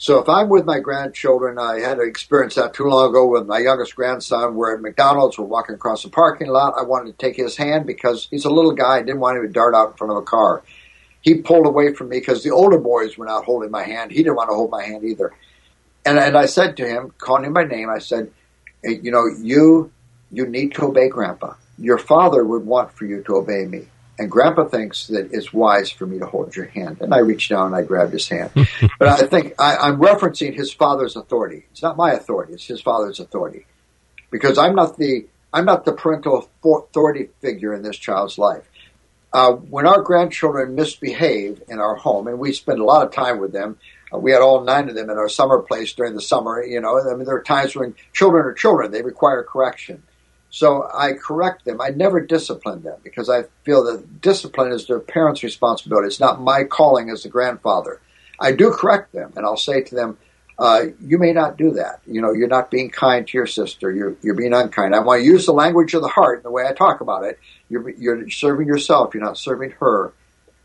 So 0.00 0.18
if 0.18 0.30
I'm 0.30 0.48
with 0.48 0.64
my 0.64 0.78
grandchildren, 0.78 1.58
I 1.58 1.80
had 1.80 1.98
an 1.98 2.08
experience 2.08 2.56
not 2.56 2.72
too 2.72 2.84
long 2.84 3.10
ago 3.10 3.26
with 3.26 3.46
my 3.46 3.58
youngest 3.58 3.94
grandson. 3.94 4.54
We're 4.54 4.76
at 4.76 4.80
McDonald's, 4.80 5.36
we're 5.36 5.44
walking 5.44 5.74
across 5.74 6.04
the 6.04 6.08
parking 6.08 6.48
lot. 6.48 6.72
I 6.78 6.84
wanted 6.84 7.10
to 7.10 7.18
take 7.18 7.36
his 7.36 7.54
hand 7.54 7.84
because 7.84 8.26
he's 8.30 8.46
a 8.46 8.50
little 8.50 8.72
guy. 8.72 8.96
I 8.96 9.02
didn't 9.02 9.20
want 9.20 9.36
him 9.36 9.46
to 9.46 9.52
dart 9.52 9.74
out 9.74 9.90
in 9.90 9.96
front 9.98 10.12
of 10.12 10.16
a 10.16 10.22
car. 10.22 10.62
He 11.20 11.42
pulled 11.42 11.66
away 11.66 11.92
from 11.92 12.08
me 12.08 12.18
because 12.18 12.42
the 12.42 12.50
older 12.50 12.78
boys 12.78 13.18
were 13.18 13.26
not 13.26 13.44
holding 13.44 13.70
my 13.70 13.82
hand. 13.82 14.10
He 14.10 14.22
didn't 14.22 14.36
want 14.36 14.48
to 14.48 14.54
hold 14.54 14.70
my 14.70 14.82
hand 14.82 15.04
either. 15.04 15.34
And, 16.06 16.18
and 16.18 16.34
I 16.34 16.46
said 16.46 16.78
to 16.78 16.88
him, 16.88 17.12
calling 17.18 17.44
him 17.44 17.52
by 17.52 17.64
name, 17.64 17.90
I 17.90 17.98
said, 17.98 18.32
hey, 18.82 19.00
you 19.02 19.10
know, 19.10 19.26
you, 19.26 19.92
you 20.30 20.46
need 20.46 20.72
to 20.76 20.86
obey 20.86 21.10
grandpa. 21.10 21.56
Your 21.76 21.98
father 21.98 22.42
would 22.42 22.64
want 22.64 22.90
for 22.92 23.04
you 23.04 23.22
to 23.24 23.36
obey 23.36 23.66
me. 23.66 23.88
And 24.20 24.30
grandpa 24.30 24.66
thinks 24.66 25.06
that 25.06 25.32
it's 25.32 25.50
wise 25.50 25.90
for 25.90 26.04
me 26.04 26.18
to 26.18 26.26
hold 26.26 26.54
your 26.54 26.66
hand. 26.66 26.98
And 27.00 27.14
I 27.14 27.20
reached 27.20 27.48
down 27.48 27.68
and 27.68 27.74
I 27.74 27.80
grabbed 27.80 28.12
his 28.12 28.28
hand. 28.28 28.50
but 28.98 29.08
I 29.08 29.26
think 29.26 29.54
I, 29.58 29.88
am 29.88 29.98
referencing 29.98 30.54
his 30.54 30.70
father's 30.70 31.16
authority. 31.16 31.64
It's 31.70 31.82
not 31.82 31.96
my 31.96 32.12
authority. 32.12 32.52
It's 32.52 32.66
his 32.66 32.82
father's 32.82 33.18
authority. 33.18 33.64
Because 34.30 34.58
I'm 34.58 34.74
not 34.74 34.98
the, 34.98 35.26
I'm 35.54 35.64
not 35.64 35.86
the 35.86 35.94
parental 35.94 36.50
authority 36.62 37.30
figure 37.40 37.72
in 37.72 37.82
this 37.82 37.96
child's 37.96 38.36
life. 38.36 38.68
Uh, 39.32 39.52
when 39.52 39.86
our 39.86 40.02
grandchildren 40.02 40.74
misbehave 40.74 41.62
in 41.68 41.78
our 41.78 41.94
home, 41.94 42.26
and 42.26 42.38
we 42.38 42.52
spend 42.52 42.78
a 42.78 42.84
lot 42.84 43.06
of 43.06 43.12
time 43.14 43.38
with 43.38 43.52
them, 43.52 43.78
uh, 44.12 44.18
we 44.18 44.32
had 44.32 44.42
all 44.42 44.62
nine 44.64 44.90
of 44.90 44.96
them 44.96 45.08
in 45.08 45.16
our 45.16 45.30
summer 45.30 45.60
place 45.60 45.94
during 45.94 46.14
the 46.14 46.20
summer. 46.20 46.62
You 46.62 46.82
know, 46.82 47.00
I 47.00 47.14
mean, 47.14 47.24
there 47.24 47.36
are 47.36 47.42
times 47.42 47.74
when 47.74 47.94
children 48.12 48.44
are 48.44 48.52
children; 48.52 48.90
they 48.90 49.00
require 49.00 49.42
correction. 49.42 50.02
So 50.50 50.88
I 50.92 51.12
correct 51.12 51.64
them. 51.64 51.80
I 51.80 51.90
never 51.90 52.20
discipline 52.20 52.82
them 52.82 52.98
because 53.04 53.30
I 53.30 53.44
feel 53.64 53.84
that 53.84 54.20
discipline 54.20 54.72
is 54.72 54.86
their 54.86 54.98
parents' 54.98 55.44
responsibility. 55.44 56.08
It's 56.08 56.20
not 56.20 56.40
my 56.40 56.64
calling 56.64 57.08
as 57.08 57.24
a 57.24 57.28
grandfather. 57.28 58.00
I 58.38 58.52
do 58.52 58.72
correct 58.72 59.12
them, 59.12 59.32
and 59.36 59.46
I'll 59.46 59.56
say 59.56 59.82
to 59.82 59.94
them, 59.94 60.18
uh, 60.58 60.86
"You 61.00 61.18
may 61.18 61.32
not 61.32 61.56
do 61.56 61.72
that. 61.72 62.00
You 62.06 62.20
know, 62.20 62.32
you're 62.32 62.48
not 62.48 62.70
being 62.70 62.90
kind 62.90 63.26
to 63.28 63.38
your 63.38 63.46
sister. 63.46 63.92
You're 63.92 64.16
you're 64.22 64.34
being 64.34 64.52
unkind. 64.52 64.94
I 64.94 65.00
want 65.00 65.20
to 65.20 65.26
use 65.26 65.46
the 65.46 65.52
language 65.52 65.94
of 65.94 66.02
the 66.02 66.08
heart 66.08 66.38
in 66.38 66.42
the 66.42 66.50
way 66.50 66.66
I 66.66 66.72
talk 66.72 67.00
about 67.00 67.24
it. 67.24 67.38
You're 67.68 67.88
you're 67.90 68.28
serving 68.30 68.66
yourself. 68.66 69.14
You're 69.14 69.24
not 69.24 69.38
serving 69.38 69.72
her." 69.78 70.12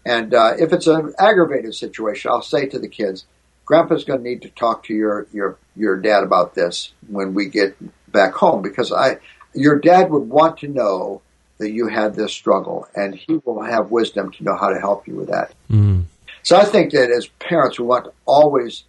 And 0.03 0.33
uh, 0.33 0.53
if 0.57 0.73
it's 0.73 0.87
an 0.87 1.13
aggravated 1.19 1.75
situation, 1.75 2.31
I'll 2.31 2.41
say 2.41 2.65
to 2.67 2.79
the 2.79 2.87
kids, 2.87 3.25
"Grandpa's 3.65 4.03
going 4.03 4.23
to 4.23 4.29
need 4.29 4.41
to 4.43 4.49
talk 4.49 4.83
to 4.85 4.93
your 4.93 5.27
your 5.31 5.57
your 5.75 5.97
dad 5.97 6.23
about 6.23 6.55
this 6.55 6.91
when 7.07 7.35
we 7.35 7.49
get 7.49 7.77
back 8.11 8.33
home 8.33 8.61
because 8.61 8.91
I 8.91 9.17
your 9.55 9.79
dad 9.79 10.11
would 10.11 10.29
want 10.29 10.57
to 10.59 10.67
know 10.67 11.21
that 11.57 11.71
you 11.71 11.87
had 11.87 12.15
this 12.15 12.33
struggle, 12.33 12.87
and 12.95 13.15
he 13.15 13.39
will 13.45 13.61
have 13.61 13.91
wisdom 13.91 14.31
to 14.31 14.43
know 14.43 14.55
how 14.55 14.69
to 14.69 14.79
help 14.79 15.07
you 15.07 15.15
with 15.15 15.29
that. 15.29 15.53
Mm. 15.69 16.05
So 16.43 16.57
I 16.57 16.65
think 16.65 16.91
that 16.91 17.09
as 17.09 17.27
parents, 17.27 17.79
we 17.79 17.85
want 17.85 18.05
to 18.05 18.11
always 18.25 18.83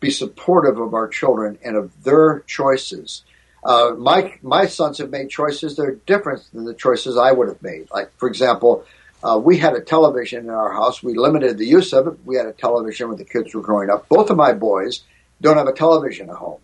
be 0.00 0.10
supportive 0.10 0.78
of 0.78 0.94
our 0.94 1.08
children 1.08 1.58
and 1.62 1.76
of 1.76 2.02
their 2.02 2.40
choices. 2.46 3.22
Uh, 3.62 3.90
my 3.98 4.38
my 4.42 4.66
sons 4.66 4.98
have 4.98 5.10
made 5.10 5.28
choices 5.28 5.76
that 5.76 5.82
are 5.82 5.98
different 6.06 6.42
than 6.54 6.64
the 6.64 6.74
choices 6.74 7.18
I 7.18 7.32
would 7.32 7.48
have 7.48 7.62
made. 7.62 7.88
Like, 7.92 8.10
for 8.16 8.26
example, 8.26 8.86
uh, 9.22 9.38
we 9.38 9.58
had 9.58 9.74
a 9.74 9.80
television 9.80 10.44
in 10.44 10.50
our 10.50 10.72
house. 10.72 11.02
We 11.02 11.14
limited 11.14 11.58
the 11.58 11.66
use 11.66 11.92
of 11.92 12.06
it. 12.06 12.14
We 12.24 12.36
had 12.36 12.46
a 12.46 12.52
television 12.52 13.08
when 13.08 13.18
the 13.18 13.24
kids 13.24 13.54
were 13.54 13.60
growing 13.60 13.90
up. 13.90 14.08
Both 14.08 14.30
of 14.30 14.38
my 14.38 14.54
boys 14.54 15.02
don't 15.42 15.58
have 15.58 15.68
a 15.68 15.74
television 15.74 16.30
at 16.30 16.36
home. 16.36 16.60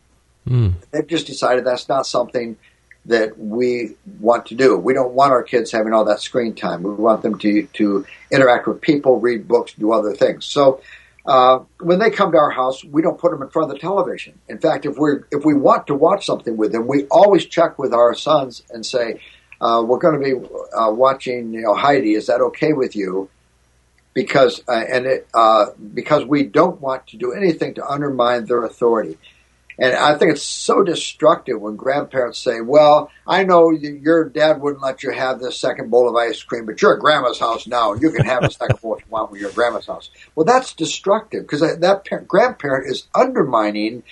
Mm. 0.49 0.75
They've 0.91 1.07
just 1.07 1.27
decided 1.27 1.65
that's 1.65 1.89
not 1.89 2.07
something 2.07 2.57
that 3.07 3.39
we 3.39 3.97
want 4.21 4.47
to 4.47 4.55
do. 4.55 4.77
We 4.77 4.95
don't 4.95 5.13
want 5.13 5.33
our 5.33 5.43
kids 5.43 5.71
having 5.71 5.93
all 5.93 6.05
that 6.07 6.21
screen 6.21 6.55
time. 6.55 6.83
We 6.83 6.91
want 6.91 7.23
them 7.23 7.39
to 7.39 7.63
to 7.75 8.07
interact 8.31 8.67
with 8.67 8.81
people, 8.81 9.21
read 9.21 9.47
books, 9.49 9.73
do 9.75 9.93
other 9.93 10.15
things. 10.15 10.45
So 10.45 10.81
uh, 11.27 11.61
when 11.81 11.99
they 11.99 12.11
come 12.11 12.33
to 12.33 12.39
our 12.39 12.51
house, 12.51 12.85
we 12.85 13.03
don't 13.03 13.19
put 13.19 13.33
them 13.33 13.43
in 13.43 13.49
front 13.49 13.71
of 13.71 13.75
the 13.75 13.81
television. 13.81 14.39
In 14.49 14.59
fact, 14.59 14.87
if 14.87 14.97
we 14.99 15.11
if 15.31 15.45
we 15.45 15.55
want 15.55 15.87
to 15.89 15.95
watch 15.95 16.25
something 16.25 16.57
with 16.57 16.73
them, 16.73 16.87
we 16.87 17.07
always 17.07 17.47
check 17.47 17.79
with 17.79 17.93
our 17.93 18.15
sons 18.15 18.63
and 18.71 18.87
say, 18.87 19.21
uh, 19.61 19.83
"We're 19.85 19.99
going 19.99 20.21
to 20.21 20.25
be 20.25 20.49
uh, 20.77 20.93
watching, 20.93 21.53
you 21.53 21.63
know, 21.63 21.75
Heidi. 21.75 22.15
Is 22.15 22.27
that 22.27 22.41
okay 22.41 22.73
with 22.73 22.95
you?" 22.95 23.29
Because 24.15 24.63
uh, 24.69 24.85
and 24.89 25.07
it, 25.07 25.29
uh, 25.35 25.67
because 25.95 26.25
we 26.25 26.45
don't 26.45 26.81
want 26.81 27.09
to 27.09 27.17
do 27.17 27.33
anything 27.33 27.75
to 27.75 27.87
undermine 27.87 28.47
their 28.47 28.65
authority. 28.65 29.19
And 29.79 29.95
I 29.95 30.17
think 30.17 30.33
it's 30.33 30.43
so 30.43 30.83
destructive 30.83 31.61
when 31.61 31.77
grandparents 31.77 32.39
say, 32.39 32.61
well, 32.63 33.11
I 33.27 33.45
know 33.45 33.71
your 33.71 34.29
dad 34.29 34.61
wouldn't 34.61 34.83
let 34.83 35.03
you 35.03 35.11
have 35.11 35.39
this 35.39 35.59
second 35.59 35.91
bowl 35.91 36.09
of 36.09 36.17
ice 36.17 36.43
cream, 36.43 36.65
but 36.65 36.81
you're 36.81 36.95
at 36.95 37.01
grandma's 37.01 37.39
house 37.39 37.67
now 37.67 37.93
and 37.93 38.01
you 38.01 38.11
can 38.11 38.25
have 38.25 38.43
a 38.43 38.51
second 38.51 38.81
bowl 38.81 38.95
if 38.95 39.01
you 39.05 39.11
want 39.11 39.31
when 39.31 39.41
you're 39.41 39.51
at 39.51 39.55
grandma's 39.55 39.87
house. 39.87 40.09
Well, 40.35 40.47
that's 40.47 40.73
destructive 40.73 41.43
because 41.43 41.61
that 41.61 42.05
parent, 42.05 42.27
grandparent 42.27 42.91
is 42.91 43.07
undermining 43.15 44.03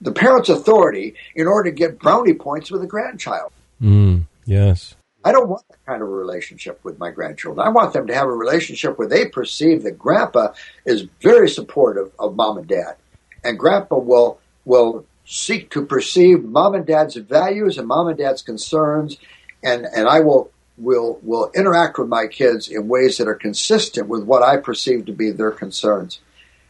the 0.00 0.12
parent's 0.12 0.48
authority 0.48 1.14
in 1.34 1.46
order 1.46 1.70
to 1.70 1.76
get 1.76 1.98
brownie 1.98 2.34
points 2.34 2.70
with 2.70 2.82
a 2.82 2.86
grandchild. 2.86 3.52
Mm, 3.80 4.24
yes. 4.44 4.96
I 5.24 5.32
don't 5.32 5.48
want 5.48 5.66
that 5.68 5.84
kind 5.84 6.02
of 6.02 6.08
a 6.08 6.12
relationship 6.12 6.80
with 6.84 6.98
my 6.98 7.10
grandchildren. 7.10 7.66
I 7.66 7.70
want 7.70 7.92
them 7.92 8.06
to 8.06 8.14
have 8.14 8.26
a 8.26 8.32
relationship 8.32 8.98
where 8.98 9.08
they 9.08 9.26
perceive 9.26 9.82
that 9.82 9.98
grandpa 9.98 10.52
is 10.84 11.06
very 11.20 11.50
supportive 11.50 12.12
of 12.18 12.36
mom 12.36 12.58
and 12.58 12.66
dad. 12.66 12.96
And 13.44 13.58
grandpa 13.58 13.98
will 13.98 14.40
will 14.68 15.06
seek 15.24 15.70
to 15.70 15.84
perceive 15.84 16.44
mom 16.44 16.74
and 16.74 16.86
dad's 16.86 17.16
values 17.16 17.78
and 17.78 17.88
mom 17.88 18.08
and 18.08 18.18
dad's 18.18 18.42
concerns, 18.42 19.18
and, 19.64 19.86
and 19.86 20.06
I 20.06 20.20
will 20.20 20.50
will 20.76 21.18
will 21.22 21.50
interact 21.56 21.98
with 21.98 22.08
my 22.08 22.28
kids 22.28 22.68
in 22.68 22.86
ways 22.86 23.18
that 23.18 23.26
are 23.26 23.34
consistent 23.34 24.06
with 24.06 24.22
what 24.22 24.44
I 24.44 24.58
perceive 24.58 25.06
to 25.06 25.12
be 25.12 25.30
their 25.30 25.50
concerns. 25.50 26.20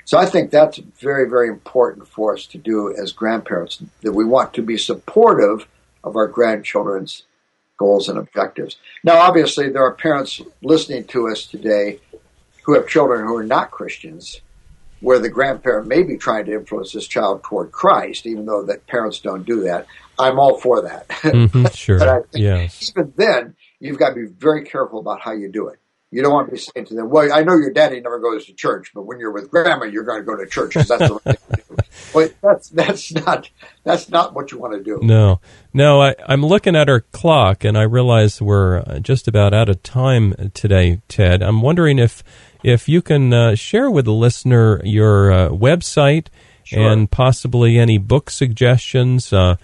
So 0.06 0.16
I 0.16 0.24
think 0.24 0.50
that's 0.50 0.78
very, 0.78 1.28
very 1.28 1.48
important 1.48 2.08
for 2.08 2.32
us 2.32 2.46
to 2.46 2.58
do 2.58 2.94
as 2.96 3.12
grandparents, 3.12 3.82
that 4.00 4.12
we 4.12 4.24
want 4.24 4.54
to 4.54 4.62
be 4.62 4.78
supportive 4.78 5.68
of 6.02 6.16
our 6.16 6.26
grandchildren's 6.26 7.24
goals 7.76 8.08
and 8.08 8.18
objectives. 8.18 8.76
Now, 9.04 9.18
obviously, 9.18 9.68
there 9.68 9.84
are 9.84 9.92
parents 9.92 10.40
listening 10.62 11.04
to 11.08 11.28
us 11.28 11.44
today 11.44 12.00
who 12.64 12.74
have 12.74 12.88
children 12.88 13.26
who 13.26 13.36
are 13.36 13.44
not 13.44 13.70
Christians, 13.70 14.40
where 15.00 15.18
the 15.18 15.28
grandparent 15.28 15.86
may 15.86 16.02
be 16.02 16.16
trying 16.16 16.44
to 16.46 16.54
influence 16.54 16.92
this 16.92 17.06
child 17.06 17.42
toward 17.42 17.72
Christ, 17.72 18.26
even 18.26 18.46
though 18.46 18.64
that 18.64 18.86
parents 18.86 19.20
don't 19.20 19.44
do 19.44 19.62
that. 19.64 19.86
I'm 20.18 20.38
all 20.38 20.58
for 20.58 20.82
that. 20.82 21.08
Mm-hmm, 21.08 21.66
sure. 21.74 21.98
but 21.98 22.08
I 22.08 22.20
think 22.20 22.42
yes. 22.42 22.90
even 22.90 23.12
then, 23.16 23.56
you've 23.78 23.98
got 23.98 24.10
to 24.10 24.14
be 24.14 24.26
very 24.26 24.64
careful 24.64 24.98
about 24.98 25.20
how 25.20 25.32
you 25.32 25.50
do 25.50 25.68
it. 25.68 25.78
You 26.10 26.22
don't 26.22 26.32
want 26.32 26.48
to 26.48 26.52
be 26.52 26.58
saying 26.58 26.86
to 26.86 26.94
them, 26.94 27.10
"Well, 27.10 27.30
I 27.30 27.42
know 27.42 27.54
your 27.54 27.70
daddy 27.70 28.00
never 28.00 28.18
goes 28.18 28.46
to 28.46 28.54
church, 28.54 28.92
but 28.94 29.02
when 29.02 29.18
you're 29.18 29.30
with 29.30 29.50
grandma, 29.50 29.84
you're 29.84 30.04
going 30.04 30.20
to 30.20 30.24
go 30.24 30.36
to 30.36 30.46
church 30.46 30.70
because 30.70 30.88
that's 30.88 31.06
the 31.06 31.20
right 31.24 31.38
thing 31.38 31.56
to 31.56 31.76
do." 31.76 31.82
Well, 32.14 32.28
that's 32.42 32.70
that's 32.70 33.12
not 33.12 33.50
that's 33.84 34.08
not 34.08 34.34
what 34.34 34.50
you 34.50 34.58
want 34.58 34.72
to 34.72 34.82
do. 34.82 34.98
No, 35.02 35.40
no. 35.74 36.00
I, 36.00 36.14
I'm 36.26 36.42
looking 36.42 36.74
at 36.74 36.88
our 36.88 37.00
clock, 37.00 37.64
and 37.64 37.76
I 37.76 37.82
realize 37.82 38.40
we're 38.40 38.78
uh, 38.78 38.98
just 39.00 39.28
about 39.28 39.52
out 39.52 39.68
of 39.68 39.82
time 39.82 40.50
today, 40.54 41.02
Tedd. 41.08 41.42
I'm 41.42 41.60
wondering 41.60 41.98
if 41.98 42.22
if 42.62 42.88
you 42.88 43.02
can 43.02 43.32
uh, 43.32 43.54
share 43.54 43.90
with 43.90 44.04
the 44.04 44.12
listener 44.12 44.80
your 44.84 45.32
uh, 45.32 45.48
website 45.50 46.26
sure. 46.64 46.90
and 46.90 47.10
possibly 47.10 47.78
any 47.78 47.98
book 47.98 48.30
suggestions. 48.30 49.32
Uh, 49.32 49.56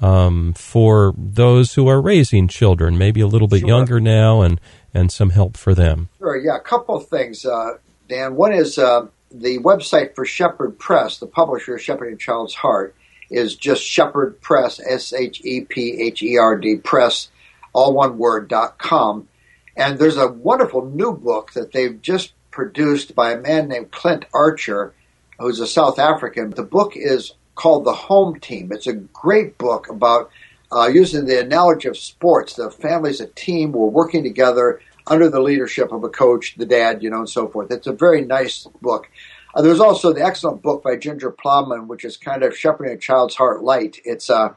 um, 0.00 0.54
for 0.54 1.14
those 1.18 1.74
who 1.74 1.86
are 1.86 2.00
raising 2.00 2.48
children, 2.48 2.96
maybe 2.96 3.20
a 3.20 3.26
little 3.26 3.46
bit 3.46 3.60
Sure. 3.60 3.68
younger 3.68 4.00
now, 4.00 4.40
and, 4.40 4.58
and 4.94 5.12
some 5.12 5.30
help 5.30 5.56
for 5.56 5.74
them. 5.74 6.08
Sure, 6.18 6.36
yeah, 6.36 6.56
a 6.56 6.60
couple 6.60 6.96
of 6.96 7.08
things, 7.08 7.44
uh, 7.44 7.76
Dan. 8.08 8.34
One 8.34 8.54
is 8.54 8.78
uh, 8.78 9.06
the 9.30 9.58
website 9.58 10.14
for 10.14 10.24
Shepherd 10.24 10.78
Press, 10.78 11.18
the 11.18 11.26
publisher 11.26 11.74
of 11.74 11.82
Shepherding 11.82 12.18
Child's 12.18 12.54
Heart, 12.54 12.94
is 13.30 13.54
just 13.54 13.82
Shepherd 13.82 14.40
Press, 14.40 14.80
S 14.80 15.12
H 15.12 15.42
E 15.44 15.62
P 15.62 16.00
H 16.00 16.22
E 16.22 16.36
R 16.36 16.56
D 16.56 16.76
Press, 16.76 17.28
all 17.72 17.92
one 17.94 18.18
word, 18.18 18.48
dot 18.48 18.78
com. 18.78 19.28
And 19.76 19.98
there's 19.98 20.18
a 20.18 20.28
wonderful 20.28 20.84
new 20.86 21.12
book 21.12 21.52
that 21.52 21.72
they've 21.72 22.00
just 22.02 22.32
produced 22.52 23.16
by 23.16 23.32
a 23.32 23.40
man 23.40 23.68
named 23.68 23.90
Clint 23.90 24.26
Archer, 24.32 24.94
who's 25.38 25.58
a 25.58 25.66
South 25.66 25.98
African. 25.98 26.50
The 26.50 26.62
book 26.62 26.92
is 26.94 27.32
called 27.56 27.84
The 27.84 27.92
Home 27.92 28.38
Team. 28.38 28.70
It's 28.70 28.86
a 28.86 28.92
great 28.92 29.58
book 29.58 29.88
about 29.88 30.30
uh, 30.70 30.86
using 30.86 31.24
the 31.24 31.40
analogy 31.40 31.88
of 31.88 31.98
sports. 31.98 32.54
The 32.54 32.70
family's 32.70 33.20
a 33.20 33.26
team. 33.26 33.72
We're 33.72 33.86
working 33.86 34.22
together 34.22 34.80
under 35.06 35.28
the 35.28 35.40
leadership 35.40 35.92
of 35.92 36.04
a 36.04 36.08
coach, 36.08 36.54
the 36.56 36.66
dad, 36.66 37.02
you 37.02 37.10
know, 37.10 37.18
and 37.18 37.28
so 37.28 37.48
forth. 37.48 37.70
It's 37.72 37.88
a 37.88 37.92
very 37.92 38.24
nice 38.24 38.68
book. 38.80 39.10
Uh, 39.54 39.62
there's 39.62 39.80
also 39.80 40.12
the 40.12 40.24
excellent 40.24 40.62
book 40.62 40.82
by 40.82 40.96
Ginger 40.96 41.30
Plowman, 41.30 41.88
which 41.88 42.04
is 42.04 42.16
kind 42.16 42.42
of 42.42 42.56
shepherding 42.56 42.94
a 42.94 42.98
child's 42.98 43.34
heart 43.34 43.62
light. 43.62 43.98
It's 44.04 44.30
uh, 44.30 44.54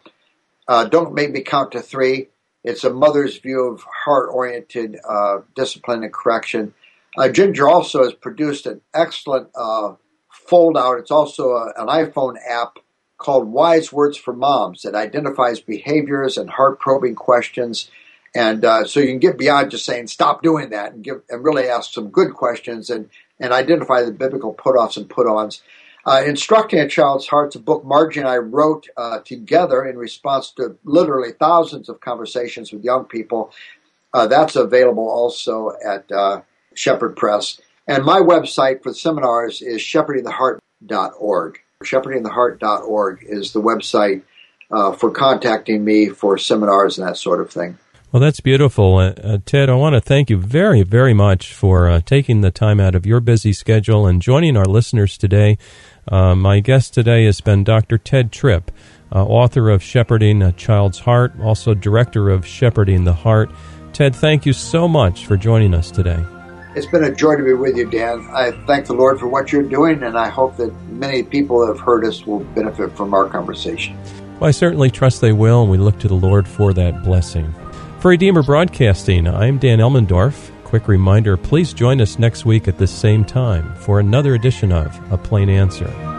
uh, 0.68 0.86
Don't 0.86 1.14
Make 1.14 1.32
Me 1.32 1.42
Count 1.42 1.72
to 1.72 1.82
Three. 1.82 2.30
It's 2.64 2.84
a 2.84 2.94
mother's 2.94 3.38
view 3.38 3.68
of 3.68 3.84
heart-oriented 4.06 4.98
uh, 5.08 5.40
discipline 5.56 6.04
and 6.04 6.14
correction. 6.14 6.74
Uh, 7.18 7.30
Ginger 7.30 7.68
also 7.68 8.04
has 8.04 8.14
produced 8.14 8.66
an 8.66 8.82
excellent 8.94 9.50
uh, 9.56 9.94
fold-out. 10.30 11.00
It's 11.00 11.12
also 11.12 11.52
a, 11.52 11.74
an 11.78 11.88
iPhone 11.88 12.36
app 12.48 12.78
called 13.18 13.48
Wise 13.48 13.94
Words 13.94 14.18
for 14.18 14.34
Moms 14.34 14.82
that 14.82 14.96
identifies 14.96 15.60
behaviors 15.60 16.38
and 16.38 16.50
heart-probing 16.50 17.16
questions. 17.16 17.90
And 18.36 18.66
uh, 18.66 18.84
so 18.86 19.00
you 19.00 19.08
can 19.08 19.20
get 19.20 19.38
beyond 19.38 19.72
just 19.72 19.86
saying 19.86 20.08
stop 20.08 20.44
doing 20.44 20.72
that 20.72 20.94
and 20.94 21.04
give 21.04 21.22
and 21.30 21.44
really 21.44 21.70
ask 21.70 21.94
some 21.94 22.10
good 22.10 22.34
questions 22.34 22.90
and 22.90 23.10
and 23.40 23.52
identify 23.54 24.02
the 24.02 24.12
biblical 24.12 24.54
put-offs 24.54 24.98
and 24.98 25.10
put-ons. 25.10 25.62
Uh, 26.06 26.24
Instructing 26.26 26.80
a 26.80 26.88
Child's 26.88 27.28
Heart's 27.28 27.56
a 27.56 27.60
book 27.60 27.84
Margy 27.84 28.20
and 28.20 28.30
I 28.30 28.38
wrote 28.38 28.88
uh, 28.96 29.20
together 29.26 29.84
in 29.84 29.98
response 29.98 30.52
to 30.52 30.78
literally 30.84 31.32
thousands 31.32 31.90
of 31.90 32.00
conversations 32.00 32.72
with 32.72 32.84
young 32.84 33.06
people. 33.06 33.52
Uh, 34.14 34.28
that's 34.28 34.56
available 34.56 35.10
also 35.10 35.72
at 35.86 36.10
uh, 36.12 36.42
Shepherd 36.76 37.16
Press. 37.16 37.60
And 37.88 38.04
my 38.04 38.20
website 38.20 38.84
for 38.84 38.94
seminars 38.94 39.62
is 39.62 39.82
shepherdingtheheart.org. 39.82 41.60
Shepherdingtheheart.org 41.84 43.26
is 43.28 43.54
the 43.54 43.62
website 43.62 44.24
uh, 44.72 44.92
for 44.94 45.12
contacting 45.12 45.84
me 45.84 46.10
for 46.10 46.38
seminars 46.38 46.98
and 46.98 47.08
that 47.08 47.18
sort 47.18 47.42
of 47.42 47.52
thing. 47.52 47.78
Well, 48.12 48.22
that's 48.22 48.40
beautiful. 48.40 48.98
Uh, 48.98 49.10
uh, 49.10 49.38
Tedd, 49.40 49.68
I 49.68 49.76
want 49.76 49.94
to 49.94 50.00
thank 50.00 50.30
you 50.30 50.38
very, 50.38 50.84
very 50.84 51.14
much 51.14 51.54
for 51.54 51.90
uh, 51.90 52.00
taking 52.00 52.42
the 52.42 52.52
time 52.52 52.80
out 52.80 52.96
of 52.96 53.06
your 53.06 53.20
busy 53.20 53.52
schedule 53.52 54.08
and 54.08 54.22
joining 54.22 54.56
our 54.56 54.66
listeners 54.66 55.18
today. 55.18 55.58
Uh, 56.08 56.34
my 56.34 56.62
guest 56.62 56.94
today 56.94 57.26
has 57.26 57.42
been 57.42 57.64
Dr. 57.64 57.98
Tedd 57.98 58.32
Tripp, 58.32 58.72
uh, 59.12 59.26
author 59.26 59.70
of 59.70 59.84
Shepherding 59.84 60.42
a 60.42 60.54
Child's 60.54 61.00
Heart, 61.00 61.34
also 61.42 61.74
director 61.74 62.30
of 62.30 62.46
Shepherding 62.46 63.04
the 63.04 63.14
Heart. 63.14 63.50
Tedd, 63.92 64.16
thank 64.16 64.46
you 64.46 64.54
so 64.54 64.88
much 64.88 65.26
for 65.26 65.36
joining 65.36 65.74
us 65.74 65.92
today. 65.92 66.24
It's 66.76 66.86
been 66.86 67.06
a 67.06 67.12
joy 67.12 67.38
to 67.38 67.44
be 67.44 67.54
with 67.54 67.78
you, 67.78 67.90
Dan. 67.90 68.28
I 68.34 68.52
thank 68.68 68.88
the 68.88 68.94
Lord 68.94 69.18
for 69.18 69.28
what 69.28 69.54
you're 69.54 69.64
doing, 69.64 70.04
and 70.04 70.18
I 70.18 70.28
hope 70.28 70.58
that 70.58 70.74
many 70.90 71.24
people 71.24 71.62
that 71.62 71.68
have 71.68 71.80
heard 71.80 72.04
us 72.04 72.28
will 72.28 72.40
benefit 72.40 72.92
from 72.98 73.14
our 73.14 73.30
conversation. 73.30 73.98
Well, 74.40 74.50
I 74.50 74.52
certainly 74.52 74.92
trust 74.92 75.22
they 75.22 75.32
will, 75.32 75.62
and 75.62 75.72
we 75.72 75.78
look 75.78 75.98
to 76.00 76.10
the 76.10 76.16
Lord 76.16 76.46
for 76.46 76.74
that 76.74 77.02
blessing. 77.02 77.54
For 78.00 78.10
Redeemer 78.10 78.44
Broadcasting, 78.44 79.26
I'm 79.26 79.58
Dan 79.58 79.80
Elmendorf. 79.80 80.52
Quick 80.66 80.90
reminder 80.90 81.38
please 81.38 81.72
join 81.72 82.02
us 82.02 82.20
next 82.20 82.46
week 82.46 82.68
at 82.68 82.78
this 82.78 82.92
same 82.92 83.24
time 83.24 83.74
for 83.76 84.02
another 84.02 84.34
edition 84.34 84.74
of 84.74 85.00
A 85.14 85.18
Plain 85.18 85.48
Answer. 85.50 86.15